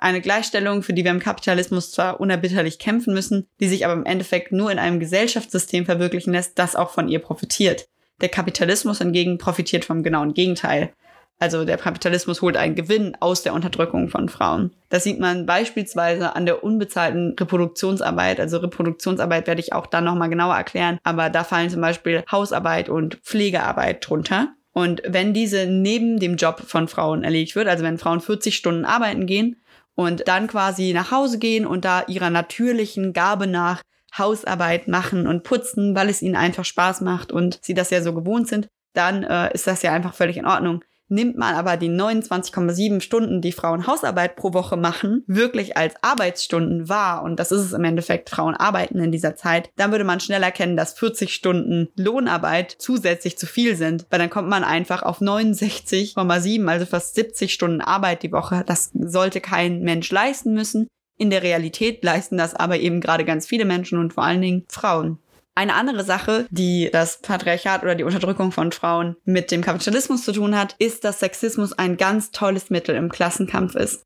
Eine 0.00 0.20
Gleichstellung, 0.20 0.82
für 0.82 0.92
die 0.92 1.04
wir 1.04 1.10
im 1.10 1.20
Kapitalismus 1.20 1.90
zwar 1.90 2.20
unerbitterlich 2.20 2.78
kämpfen 2.78 3.14
müssen, 3.14 3.46
die 3.60 3.68
sich 3.68 3.84
aber 3.84 3.94
im 3.94 4.04
Endeffekt 4.04 4.52
nur 4.52 4.70
in 4.70 4.78
einem 4.78 5.00
Gesellschaftssystem 5.00 5.86
verwirklichen 5.86 6.32
lässt, 6.32 6.58
das 6.58 6.76
auch 6.76 6.90
von 6.90 7.08
ihr 7.08 7.18
profitiert. 7.18 7.88
Der 8.20 8.28
Kapitalismus 8.28 8.98
hingegen 8.98 9.38
profitiert 9.38 9.84
vom 9.84 10.02
genauen 10.02 10.34
Gegenteil. 10.34 10.92
Also 11.40 11.64
der 11.64 11.78
Kapitalismus 11.78 12.42
holt 12.42 12.56
einen 12.56 12.74
Gewinn 12.74 13.16
aus 13.20 13.42
der 13.42 13.54
Unterdrückung 13.54 14.08
von 14.08 14.28
Frauen. 14.28 14.72
Das 14.88 15.04
sieht 15.04 15.20
man 15.20 15.46
beispielsweise 15.46 16.34
an 16.34 16.46
der 16.46 16.64
unbezahlten 16.64 17.36
Reproduktionsarbeit. 17.38 18.40
Also 18.40 18.58
Reproduktionsarbeit 18.58 19.46
werde 19.46 19.60
ich 19.60 19.72
auch 19.72 19.86
dann 19.86 20.04
nochmal 20.04 20.30
genauer 20.30 20.56
erklären. 20.56 20.98
Aber 21.04 21.30
da 21.30 21.44
fallen 21.44 21.70
zum 21.70 21.80
Beispiel 21.80 22.24
Hausarbeit 22.30 22.88
und 22.88 23.16
Pflegearbeit 23.16 24.08
drunter. 24.08 24.48
Und 24.72 25.02
wenn 25.06 25.32
diese 25.32 25.66
neben 25.66 26.18
dem 26.18 26.36
Job 26.36 26.60
von 26.66 26.88
Frauen 26.88 27.22
erledigt 27.22 27.54
wird, 27.54 27.68
also 27.68 27.84
wenn 27.84 27.98
Frauen 27.98 28.20
40 28.20 28.56
Stunden 28.56 28.84
arbeiten 28.84 29.26
gehen 29.26 29.56
und 29.94 30.26
dann 30.26 30.48
quasi 30.48 30.92
nach 30.92 31.10
Hause 31.10 31.38
gehen 31.38 31.66
und 31.66 31.84
da 31.84 32.04
ihrer 32.06 32.30
natürlichen 32.30 33.12
Gabe 33.12 33.46
nach 33.46 33.82
Hausarbeit 34.16 34.88
machen 34.88 35.26
und 35.26 35.44
putzen, 35.44 35.94
weil 35.94 36.08
es 36.08 36.22
ihnen 36.22 36.36
einfach 36.36 36.64
Spaß 36.64 37.00
macht 37.02 37.30
und 37.32 37.58
sie 37.62 37.74
das 37.74 37.90
ja 37.90 38.02
so 38.02 38.14
gewohnt 38.14 38.48
sind, 38.48 38.68
dann 38.94 39.22
äh, 39.22 39.52
ist 39.52 39.66
das 39.66 39.82
ja 39.82 39.92
einfach 39.92 40.14
völlig 40.14 40.36
in 40.36 40.46
Ordnung. 40.46 40.82
Nimmt 41.08 41.36
man 41.38 41.54
aber 41.54 41.76
die 41.76 41.88
29,7 41.88 43.00
Stunden, 43.00 43.40
die 43.40 43.52
Frauen 43.52 43.86
Hausarbeit 43.86 44.36
pro 44.36 44.52
Woche 44.52 44.76
machen, 44.76 45.24
wirklich 45.26 45.76
als 45.76 45.94
Arbeitsstunden 46.02 46.88
wahr, 46.88 47.22
und 47.22 47.40
das 47.40 47.50
ist 47.50 47.62
es 47.62 47.72
im 47.72 47.84
Endeffekt, 47.84 48.28
Frauen 48.28 48.54
arbeiten 48.54 48.98
in 48.98 49.10
dieser 49.10 49.34
Zeit, 49.34 49.70
dann 49.76 49.90
würde 49.90 50.04
man 50.04 50.20
schnell 50.20 50.42
erkennen, 50.42 50.76
dass 50.76 50.98
40 50.98 51.32
Stunden 51.34 51.88
Lohnarbeit 51.96 52.76
zusätzlich 52.78 53.38
zu 53.38 53.46
viel 53.46 53.76
sind, 53.76 54.06
weil 54.10 54.18
dann 54.18 54.30
kommt 54.30 54.48
man 54.48 54.64
einfach 54.64 55.02
auf 55.02 55.20
69,7, 55.20 56.68
also 56.68 56.86
fast 56.86 57.14
70 57.14 57.54
Stunden 57.54 57.80
Arbeit 57.80 58.22
die 58.22 58.32
Woche. 58.32 58.62
Das 58.66 58.90
sollte 58.94 59.40
kein 59.40 59.80
Mensch 59.80 60.10
leisten 60.10 60.52
müssen. 60.52 60.88
In 61.16 61.30
der 61.30 61.42
Realität 61.42 62.04
leisten 62.04 62.36
das 62.36 62.54
aber 62.54 62.78
eben 62.78 63.00
gerade 63.00 63.24
ganz 63.24 63.46
viele 63.46 63.64
Menschen 63.64 63.98
und 63.98 64.12
vor 64.12 64.24
allen 64.24 64.40
Dingen 64.40 64.64
Frauen. 64.68 65.18
Eine 65.58 65.74
andere 65.74 66.04
Sache, 66.04 66.46
die 66.50 66.88
das 66.92 67.20
Patriarchat 67.20 67.82
oder 67.82 67.96
die 67.96 68.04
Unterdrückung 68.04 68.52
von 68.52 68.70
Frauen 68.70 69.16
mit 69.24 69.50
dem 69.50 69.60
Kapitalismus 69.60 70.22
zu 70.22 70.30
tun 70.30 70.56
hat, 70.56 70.76
ist, 70.78 71.02
dass 71.02 71.18
Sexismus 71.18 71.72
ein 71.72 71.96
ganz 71.96 72.30
tolles 72.30 72.70
Mittel 72.70 72.94
im 72.94 73.08
Klassenkampf 73.08 73.74
ist. 73.74 74.04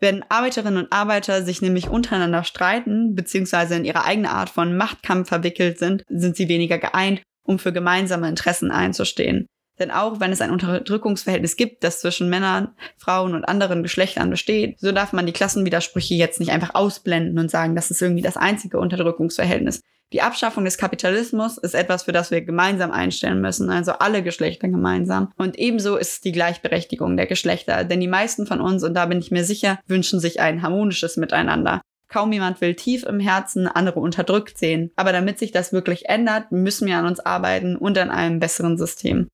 Wenn 0.00 0.24
Arbeiterinnen 0.30 0.82
und 0.82 0.92
Arbeiter 0.92 1.42
sich 1.42 1.60
nämlich 1.60 1.90
untereinander 1.90 2.42
streiten, 2.42 3.14
beziehungsweise 3.14 3.74
in 3.74 3.84
ihre 3.84 4.06
eigene 4.06 4.30
Art 4.30 4.48
von 4.48 4.78
Machtkampf 4.78 5.28
verwickelt 5.28 5.78
sind, 5.78 6.04
sind 6.08 6.36
sie 6.36 6.48
weniger 6.48 6.78
geeint, 6.78 7.20
um 7.44 7.58
für 7.58 7.74
gemeinsame 7.74 8.26
Interessen 8.26 8.70
einzustehen. 8.70 9.46
Denn 9.78 9.90
auch 9.90 10.20
wenn 10.20 10.32
es 10.32 10.40
ein 10.40 10.52
Unterdrückungsverhältnis 10.52 11.56
gibt, 11.56 11.84
das 11.84 12.00
zwischen 12.00 12.30
Männern, 12.30 12.74
Frauen 12.96 13.34
und 13.34 13.44
anderen 13.44 13.82
Geschlechtern 13.82 14.30
besteht, 14.30 14.80
so 14.80 14.90
darf 14.90 15.12
man 15.12 15.26
die 15.26 15.32
Klassenwidersprüche 15.32 16.14
jetzt 16.14 16.40
nicht 16.40 16.52
einfach 16.52 16.74
ausblenden 16.74 17.38
und 17.38 17.50
sagen, 17.50 17.74
das 17.74 17.90
ist 17.90 18.00
irgendwie 18.00 18.22
das 18.22 18.38
einzige 18.38 18.78
Unterdrückungsverhältnis. 18.78 19.82
Die 20.12 20.22
Abschaffung 20.22 20.64
des 20.64 20.78
Kapitalismus 20.78 21.58
ist 21.58 21.74
etwas, 21.74 22.04
für 22.04 22.12
das 22.12 22.30
wir 22.30 22.40
gemeinsam 22.42 22.92
einstellen 22.92 23.40
müssen, 23.40 23.70
also 23.70 23.92
alle 23.92 24.22
Geschlechter 24.22 24.68
gemeinsam. 24.68 25.32
Und 25.36 25.58
ebenso 25.58 25.96
ist 25.96 26.12
es 26.12 26.20
die 26.20 26.32
Gleichberechtigung 26.32 27.16
der 27.16 27.26
Geschlechter, 27.26 27.84
denn 27.84 28.00
die 28.00 28.08
meisten 28.08 28.46
von 28.46 28.60
uns, 28.60 28.84
und 28.84 28.94
da 28.94 29.06
bin 29.06 29.18
ich 29.18 29.30
mir 29.30 29.44
sicher, 29.44 29.80
wünschen 29.86 30.20
sich 30.20 30.40
ein 30.40 30.62
harmonisches 30.62 31.16
Miteinander. 31.16 31.80
Kaum 32.08 32.30
jemand 32.32 32.60
will 32.60 32.76
tief 32.76 33.02
im 33.02 33.18
Herzen 33.18 33.66
andere 33.66 33.98
unterdrückt 33.98 34.56
sehen. 34.56 34.92
Aber 34.94 35.10
damit 35.10 35.38
sich 35.38 35.50
das 35.50 35.72
wirklich 35.72 36.08
ändert, 36.08 36.52
müssen 36.52 36.86
wir 36.86 36.96
an 36.96 37.06
uns 37.06 37.18
arbeiten 37.18 37.74
und 37.76 37.98
an 37.98 38.10
einem 38.10 38.38
besseren 38.38 38.78
System. 38.78 39.26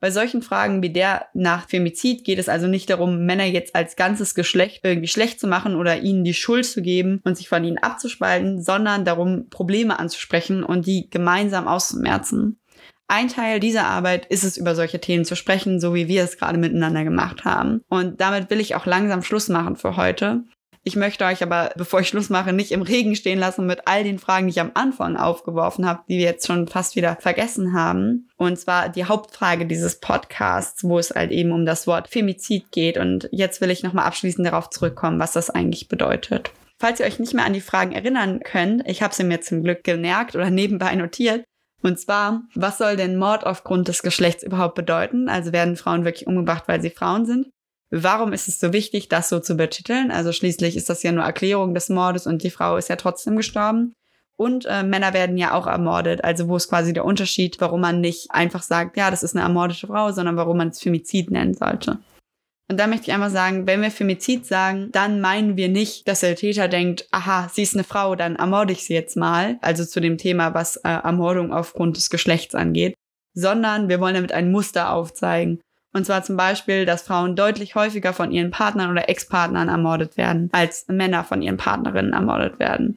Bei 0.00 0.12
solchen 0.12 0.42
Fragen 0.42 0.80
wie 0.82 0.90
der 0.90 1.26
nach 1.34 1.68
Femizid 1.68 2.24
geht 2.24 2.38
es 2.38 2.48
also 2.48 2.68
nicht 2.68 2.88
darum, 2.88 3.26
Männer 3.26 3.44
jetzt 3.44 3.74
als 3.74 3.96
ganzes 3.96 4.34
Geschlecht 4.36 4.80
irgendwie 4.84 5.08
schlecht 5.08 5.40
zu 5.40 5.48
machen 5.48 5.74
oder 5.74 6.00
ihnen 6.00 6.22
die 6.22 6.34
Schuld 6.34 6.66
zu 6.66 6.82
geben 6.82 7.20
und 7.24 7.36
sich 7.36 7.48
von 7.48 7.64
ihnen 7.64 7.78
abzuspalten, 7.78 8.62
sondern 8.62 9.04
darum, 9.04 9.48
Probleme 9.50 9.98
anzusprechen 9.98 10.62
und 10.62 10.86
die 10.86 11.10
gemeinsam 11.10 11.66
auszumerzen. 11.66 12.60
Ein 13.08 13.28
Teil 13.28 13.58
dieser 13.58 13.86
Arbeit 13.86 14.26
ist 14.26 14.44
es, 14.44 14.58
über 14.58 14.74
solche 14.74 15.00
Themen 15.00 15.24
zu 15.24 15.34
sprechen, 15.34 15.80
so 15.80 15.94
wie 15.94 16.08
wir 16.08 16.22
es 16.22 16.36
gerade 16.36 16.58
miteinander 16.58 17.04
gemacht 17.04 17.44
haben. 17.44 17.80
Und 17.88 18.20
damit 18.20 18.50
will 18.50 18.60
ich 18.60 18.74
auch 18.74 18.84
langsam 18.84 19.22
Schluss 19.22 19.48
machen 19.48 19.76
für 19.76 19.96
heute. 19.96 20.44
Ich 20.88 20.96
möchte 20.96 21.26
euch 21.26 21.42
aber, 21.42 21.70
bevor 21.76 22.00
ich 22.00 22.08
Schluss 22.08 22.30
mache, 22.30 22.54
nicht 22.54 22.72
im 22.72 22.80
Regen 22.80 23.14
stehen 23.14 23.38
lassen 23.38 23.66
mit 23.66 23.82
all 23.84 24.04
den 24.04 24.18
Fragen, 24.18 24.46
die 24.46 24.52
ich 24.52 24.60
am 24.60 24.70
Anfang 24.72 25.18
aufgeworfen 25.18 25.84
habe, 25.84 26.00
die 26.08 26.16
wir 26.16 26.24
jetzt 26.24 26.46
schon 26.46 26.66
fast 26.66 26.96
wieder 26.96 27.18
vergessen 27.20 27.74
haben. 27.74 28.30
Und 28.38 28.58
zwar 28.58 28.88
die 28.88 29.04
Hauptfrage 29.04 29.66
dieses 29.66 30.00
Podcasts, 30.00 30.84
wo 30.84 30.98
es 30.98 31.10
halt 31.10 31.30
eben 31.30 31.52
um 31.52 31.66
das 31.66 31.86
Wort 31.86 32.08
Femizid 32.08 32.72
geht. 32.72 32.96
Und 32.96 33.28
jetzt 33.32 33.60
will 33.60 33.70
ich 33.70 33.82
nochmal 33.82 34.06
abschließend 34.06 34.46
darauf 34.46 34.70
zurückkommen, 34.70 35.20
was 35.20 35.32
das 35.32 35.50
eigentlich 35.50 35.88
bedeutet. 35.88 36.52
Falls 36.78 37.00
ihr 37.00 37.06
euch 37.06 37.18
nicht 37.18 37.34
mehr 37.34 37.44
an 37.44 37.52
die 37.52 37.60
Fragen 37.60 37.92
erinnern 37.92 38.40
könnt, 38.40 38.88
ich 38.88 39.02
habe 39.02 39.14
sie 39.14 39.24
mir 39.24 39.42
zum 39.42 39.62
Glück 39.62 39.84
gemerkt 39.84 40.36
oder 40.36 40.48
nebenbei 40.48 40.94
notiert. 40.94 41.44
Und 41.82 42.00
zwar, 42.00 42.44
was 42.54 42.78
soll 42.78 42.96
denn 42.96 43.18
Mord 43.18 43.44
aufgrund 43.44 43.88
des 43.88 44.02
Geschlechts 44.02 44.42
überhaupt 44.42 44.74
bedeuten? 44.74 45.28
Also 45.28 45.52
werden 45.52 45.76
Frauen 45.76 46.06
wirklich 46.06 46.26
umgebracht, 46.26 46.64
weil 46.66 46.80
sie 46.80 46.88
Frauen 46.88 47.26
sind? 47.26 47.48
Warum 47.90 48.32
ist 48.32 48.48
es 48.48 48.60
so 48.60 48.72
wichtig, 48.72 49.08
das 49.08 49.28
so 49.28 49.40
zu 49.40 49.56
betiteln? 49.56 50.10
Also 50.10 50.32
schließlich 50.32 50.76
ist 50.76 50.90
das 50.90 51.02
ja 51.02 51.12
nur 51.12 51.24
Erklärung 51.24 51.74
des 51.74 51.88
Mordes 51.88 52.26
und 52.26 52.42
die 52.42 52.50
Frau 52.50 52.76
ist 52.76 52.88
ja 52.88 52.96
trotzdem 52.96 53.36
gestorben. 53.36 53.94
Und 54.36 54.66
äh, 54.66 54.84
Männer 54.84 55.14
werden 55.14 55.36
ja 55.36 55.52
auch 55.52 55.66
ermordet. 55.66 56.22
Also 56.22 56.48
wo 56.48 56.56
ist 56.56 56.68
quasi 56.68 56.92
der 56.92 57.04
Unterschied, 57.04 57.60
warum 57.60 57.80
man 57.80 58.00
nicht 58.00 58.30
einfach 58.30 58.62
sagt, 58.62 58.96
ja, 58.96 59.10
das 59.10 59.22
ist 59.22 59.34
eine 59.34 59.42
ermordete 59.42 59.88
Frau, 59.88 60.12
sondern 60.12 60.36
warum 60.36 60.58
man 60.58 60.68
es 60.68 60.80
Femizid 60.80 61.30
nennen 61.30 61.54
sollte. 61.54 61.98
Und 62.70 62.78
da 62.78 62.86
möchte 62.86 63.08
ich 63.08 63.14
einfach 63.14 63.30
sagen, 63.30 63.66
wenn 63.66 63.80
wir 63.80 63.90
Femizid 63.90 64.44
sagen, 64.44 64.90
dann 64.92 65.22
meinen 65.22 65.56
wir 65.56 65.70
nicht, 65.70 66.06
dass 66.06 66.20
der 66.20 66.36
Täter 66.36 66.68
denkt, 66.68 67.08
aha, 67.10 67.48
sie 67.50 67.62
ist 67.62 67.74
eine 67.74 67.82
Frau, 67.82 68.14
dann 68.14 68.36
ermorde 68.36 68.74
ich 68.74 68.84
sie 68.84 68.92
jetzt 68.92 69.16
mal. 69.16 69.58
Also 69.62 69.86
zu 69.86 70.00
dem 70.00 70.18
Thema, 70.18 70.52
was 70.52 70.76
äh, 70.76 70.88
Ermordung 70.88 71.50
aufgrund 71.50 71.96
des 71.96 72.10
Geschlechts 72.10 72.54
angeht. 72.54 72.94
Sondern 73.32 73.88
wir 73.88 74.00
wollen 74.00 74.14
damit 74.14 74.32
ein 74.32 74.52
Muster 74.52 74.92
aufzeigen. 74.92 75.60
Und 75.98 76.04
zwar 76.04 76.22
zum 76.22 76.36
Beispiel, 76.36 76.86
dass 76.86 77.02
Frauen 77.02 77.34
deutlich 77.34 77.74
häufiger 77.74 78.12
von 78.12 78.30
ihren 78.30 78.52
Partnern 78.52 78.92
oder 78.92 79.08
Ex-Partnern 79.08 79.68
ermordet 79.68 80.16
werden, 80.16 80.48
als 80.52 80.86
Männer 80.86 81.24
von 81.24 81.42
ihren 81.42 81.56
Partnerinnen 81.56 82.12
ermordet 82.12 82.60
werden. 82.60 82.94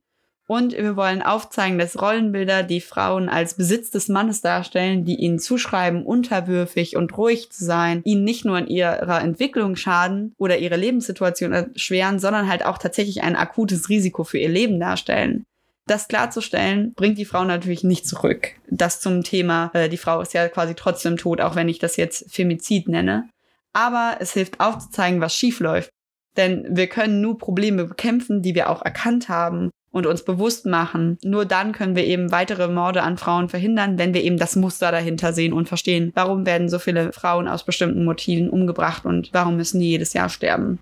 Und 0.48 0.74
wir 0.74 0.96
wollen 0.96 1.24
aufzeigen, 1.24 1.80
dass 1.80 2.00
Rollenbilder, 2.00 2.62
die 2.62 2.80
Frauen 2.80 3.28
als 3.28 3.56
Besitz 3.56 3.90
des 3.90 4.08
Mannes 4.08 4.42
darstellen, 4.42 5.04
die 5.04 5.16
ihnen 5.16 5.40
zuschreiben, 5.40 6.06
unterwürfig 6.06 6.96
und 6.96 7.18
ruhig 7.18 7.52
zu 7.52 7.66
sein, 7.66 8.02
ihnen 8.04 8.24
nicht 8.24 8.46
nur 8.46 8.60
in 8.60 8.68
ihrer 8.68 9.22
Entwicklung 9.22 9.76
schaden 9.76 10.36
oder 10.38 10.60
ihre 10.60 10.78
Lebenssituation 10.78 11.54
erschweren, 11.54 12.20
sondern 12.20 12.48
halt 12.48 12.64
auch 12.64 12.78
tatsächlich 12.78 13.24
ein 13.24 13.36
akutes 13.36 13.90
Risiko 13.90 14.24
für 14.24 14.38
ihr 14.38 14.50
Leben 14.50 14.80
darstellen. 14.80 15.44
Das 15.88 16.08
klarzustellen, 16.08 16.94
bringt 16.94 17.17
die 17.17 17.26
Frau 17.26 17.44
natürlich 17.44 17.84
nicht 17.84 18.08
zurück. 18.08 18.50
Das 18.70 19.02
zum 19.02 19.24
Thema, 19.24 19.72
äh, 19.74 19.89
die 19.89 19.98
Frau 19.98 20.22
ist 20.22 20.34
ja 20.34 20.48
quasi 20.48 20.76
trotzdem 20.76 21.17
tot, 21.17 21.41
auch 21.41 21.56
wenn 21.56 21.70
ich 21.70 21.80
das 21.80 21.98
jetzt 21.98 22.32
Femizid 22.32 22.88
nenne. 22.88 23.30
Aber 23.74 24.17
es 24.20 24.34
hilft 24.34 24.60
aufzuzeigen, 24.60 25.22
was 25.22 25.36
schief 25.36 25.60
läuft. 25.60 25.89
Denn 26.38 26.65
wir 26.70 26.88
können 26.88 27.22
nur 27.22 27.38
Probleme 27.38 27.86
bekämpfen, 27.86 28.41
die 28.41 28.56
wir 28.56 28.70
auch 28.70 28.84
erkannt 28.84 29.28
haben 29.28 29.70
und 29.91 30.06
uns 30.06 30.24
bewusst 30.24 30.65
machen. 30.65 31.17
Nur 31.24 31.46
dann 31.46 31.74
können 31.74 31.96
wir 31.96 32.06
eben 32.06 32.32
weitere 32.32 32.67
Morde 32.67 33.04
an 33.04 33.17
Frauen 33.17 33.50
verhindern, 33.50 33.98
wenn 33.98 34.13
wir 34.13 34.24
eben 34.24 34.38
das 34.38 34.56
Muster 34.56 34.91
dahinter 34.91 35.34
sehen 35.34 35.52
und 35.52 35.67
verstehen, 35.67 36.12
warum 36.15 36.46
werden 36.46 36.70
so 36.70 36.80
viele 36.80 37.12
Frauen 37.12 37.48
aus 37.48 37.65
bestimmten 37.65 38.06
Motiven 38.06 38.50
umgebracht 38.50 39.06
und 39.06 39.30
warum 39.34 39.58
müssen 39.58 39.80
die 39.80 39.89
jedes 39.89 40.13
Jahr 40.13 40.30
sterben. 40.30 40.80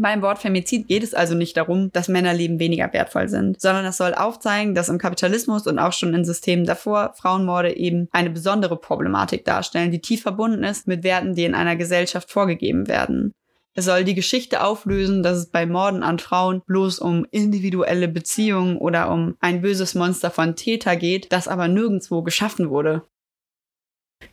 Beim 0.00 0.22
Wort 0.22 0.38
Femizid 0.38 0.86
geht 0.86 1.02
es 1.02 1.12
also 1.12 1.34
nicht 1.34 1.56
darum, 1.56 1.90
dass 1.90 2.06
Männerleben 2.06 2.60
weniger 2.60 2.92
wertvoll 2.92 3.28
sind, 3.28 3.60
sondern 3.60 3.84
es 3.84 3.96
soll 3.96 4.14
aufzeigen, 4.14 4.76
dass 4.76 4.88
im 4.88 4.98
Kapitalismus 4.98 5.66
und 5.66 5.80
auch 5.80 5.92
schon 5.92 6.14
in 6.14 6.24
Systemen 6.24 6.64
davor 6.64 7.14
Frauenmorde 7.16 7.76
eben 7.76 8.06
eine 8.12 8.30
besondere 8.30 8.76
Problematik 8.76 9.44
darstellen, 9.44 9.90
die 9.90 10.00
tief 10.00 10.22
verbunden 10.22 10.62
ist 10.62 10.86
mit 10.86 11.02
Werten, 11.02 11.34
die 11.34 11.44
in 11.44 11.56
einer 11.56 11.74
Gesellschaft 11.74 12.30
vorgegeben 12.30 12.86
werden. 12.86 13.34
Es 13.74 13.86
soll 13.86 14.04
die 14.04 14.14
Geschichte 14.14 14.62
auflösen, 14.62 15.24
dass 15.24 15.36
es 15.36 15.50
bei 15.50 15.66
Morden 15.66 16.04
an 16.04 16.20
Frauen 16.20 16.62
bloß 16.64 17.00
um 17.00 17.26
individuelle 17.32 18.06
Beziehungen 18.06 18.76
oder 18.76 19.10
um 19.10 19.36
ein 19.40 19.62
böses 19.62 19.96
Monster 19.96 20.30
von 20.30 20.54
Täter 20.54 20.94
geht, 20.94 21.32
das 21.32 21.48
aber 21.48 21.66
nirgendwo 21.66 22.22
geschaffen 22.22 22.70
wurde. 22.70 23.02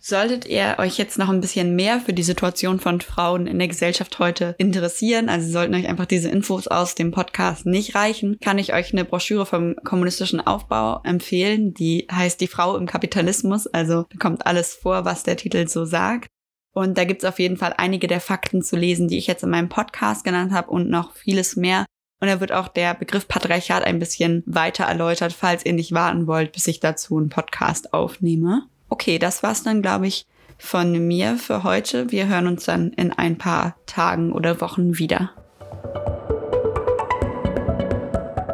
Solltet 0.08 0.45
ihr 0.45 0.76
euch 0.78 1.00
jetzt 1.00 1.17
noch 1.17 1.30
ein 1.30 1.41
bisschen 1.41 1.76
mehr 1.76 2.00
für 2.00 2.13
die 2.13 2.21
Situation 2.21 2.80
von 2.80 3.02
Frauen 3.02 3.48
in 3.48 3.58
der 3.58 3.67
Gesellschaft 3.67 4.19
heute 4.19 4.54
interessieren, 4.60 5.30
also 5.30 5.52
sollten 5.52 5.74
euch 5.74 5.88
einfach 5.88 6.06
diese 6.06 6.30
Infos 6.30 6.67
aus 6.67 6.93
dem 6.93 7.10
Podcast 7.10 7.65
nicht 7.65 7.95
reichen, 7.95 8.38
kann 8.39 8.60
ich 8.60 8.71
euch 8.74 8.93
eine 8.93 9.04
Broschüre 9.04 9.48
vom 9.48 9.76
kommunistischen 9.84 10.41
Aufbau 10.41 11.02
empfehlen, 11.04 11.74
die 11.74 12.08
heißt 12.12 12.39
Die 12.39 12.48
Frau 12.48 12.78
im 12.78 12.86
Kapitalismus, 12.86 13.65
also 13.65 14.06
da 14.10 14.17
kommt 14.19 14.45
alles 14.45 14.76
vor, 14.76 15.06
was 15.06 15.24
der 15.24 15.38
Titel 15.38 15.67
so 15.67 15.86
sagt. 15.86 16.30
Und 16.71 17.00
da 17.00 17.06
gibt's 17.06 17.26
auf 17.26 17.39
jeden 17.39 17.58
Fall 17.58 17.74
einige 17.78 18.06
der 18.06 18.19
Fakten 18.19 18.62
zu 18.62 18.76
lesen, 18.76 19.08
die 19.08 19.17
ich 19.17 19.26
jetzt 19.26 19.43
in 19.43 19.50
meinem 19.50 19.69
Podcast 19.69 20.24
genannt 20.24 20.52
habe 20.52 20.69
und 20.69 20.88
noch 20.88 21.15
vieles 21.15 21.56
mehr. 21.56 21.86
Und 22.21 22.28
da 22.28 22.39
wird 22.41 22.52
auch 22.52 22.67
der 22.67 22.93
Begriff 22.93 23.28
Patriarchat 23.28 23.84
ein 23.84 23.98
bisschen 23.98 24.43
weiter 24.45 24.84
erläutert, 24.84 25.34
falls 25.34 25.65
ihr 25.65 25.74
nicht 25.74 25.93
warten 25.93 26.28
wollt, 26.28 26.52
bis 26.52 26.67
ich 26.67 26.80
dazu 26.80 27.17
einen 27.17 27.30
Podcast 27.30 27.93
aufnehme. 27.93 28.67
Okay, 28.95 29.19
das 29.19 29.43
war's 29.43 29.62
dann, 29.62 29.81
glaube 29.81 30.08
ich, 30.08 30.25
von 30.58 31.05
mir 31.05 31.36
für 31.36 31.63
heute. 31.63 32.13
Wir 32.13 32.29
hören 32.29 32.47
uns 32.47 32.63
dann 32.63 32.93
in 32.93 33.12
ein 33.12 33.38
paar 33.38 33.75
Tagen 33.88 34.31
oder 34.31 34.62
Wochen 34.62 34.97
wieder. 34.97 35.31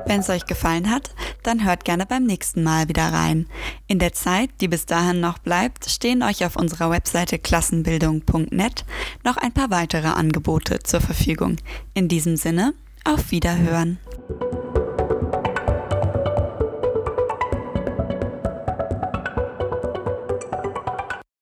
Wenn 0.08 0.22
es 0.22 0.32
euch 0.32 0.48
gefallen 0.48 0.90
hat, 0.90 1.12
dann 1.44 1.64
hört 1.64 1.86
gerne 1.86 2.08
beim 2.08 2.24
nächsten 2.24 2.64
Mal 2.64 2.90
wieder 2.90 3.14
rein. 3.14 3.46
In 3.86 4.00
der 4.00 4.14
Zeit, 4.14 4.50
die 4.62 4.68
bis 4.68 4.88
dahin 4.88 5.20
noch 5.20 5.38
bleibt, 5.38 5.88
stehen 5.88 6.24
euch 6.24 6.44
auf 6.44 6.56
unserer 6.56 6.90
Webseite 6.90 7.38
klassenbildung.net 7.38 8.84
noch 9.24 9.38
ein 9.38 9.54
paar 9.54 9.70
weitere 9.70 10.08
Angebote 10.08 10.80
zur 10.80 11.02
Verfügung. 11.02 11.58
In 11.94 12.08
diesem 12.08 12.36
Sinne, 12.36 12.74
auf 13.04 13.30
Wiederhören. 13.30 14.00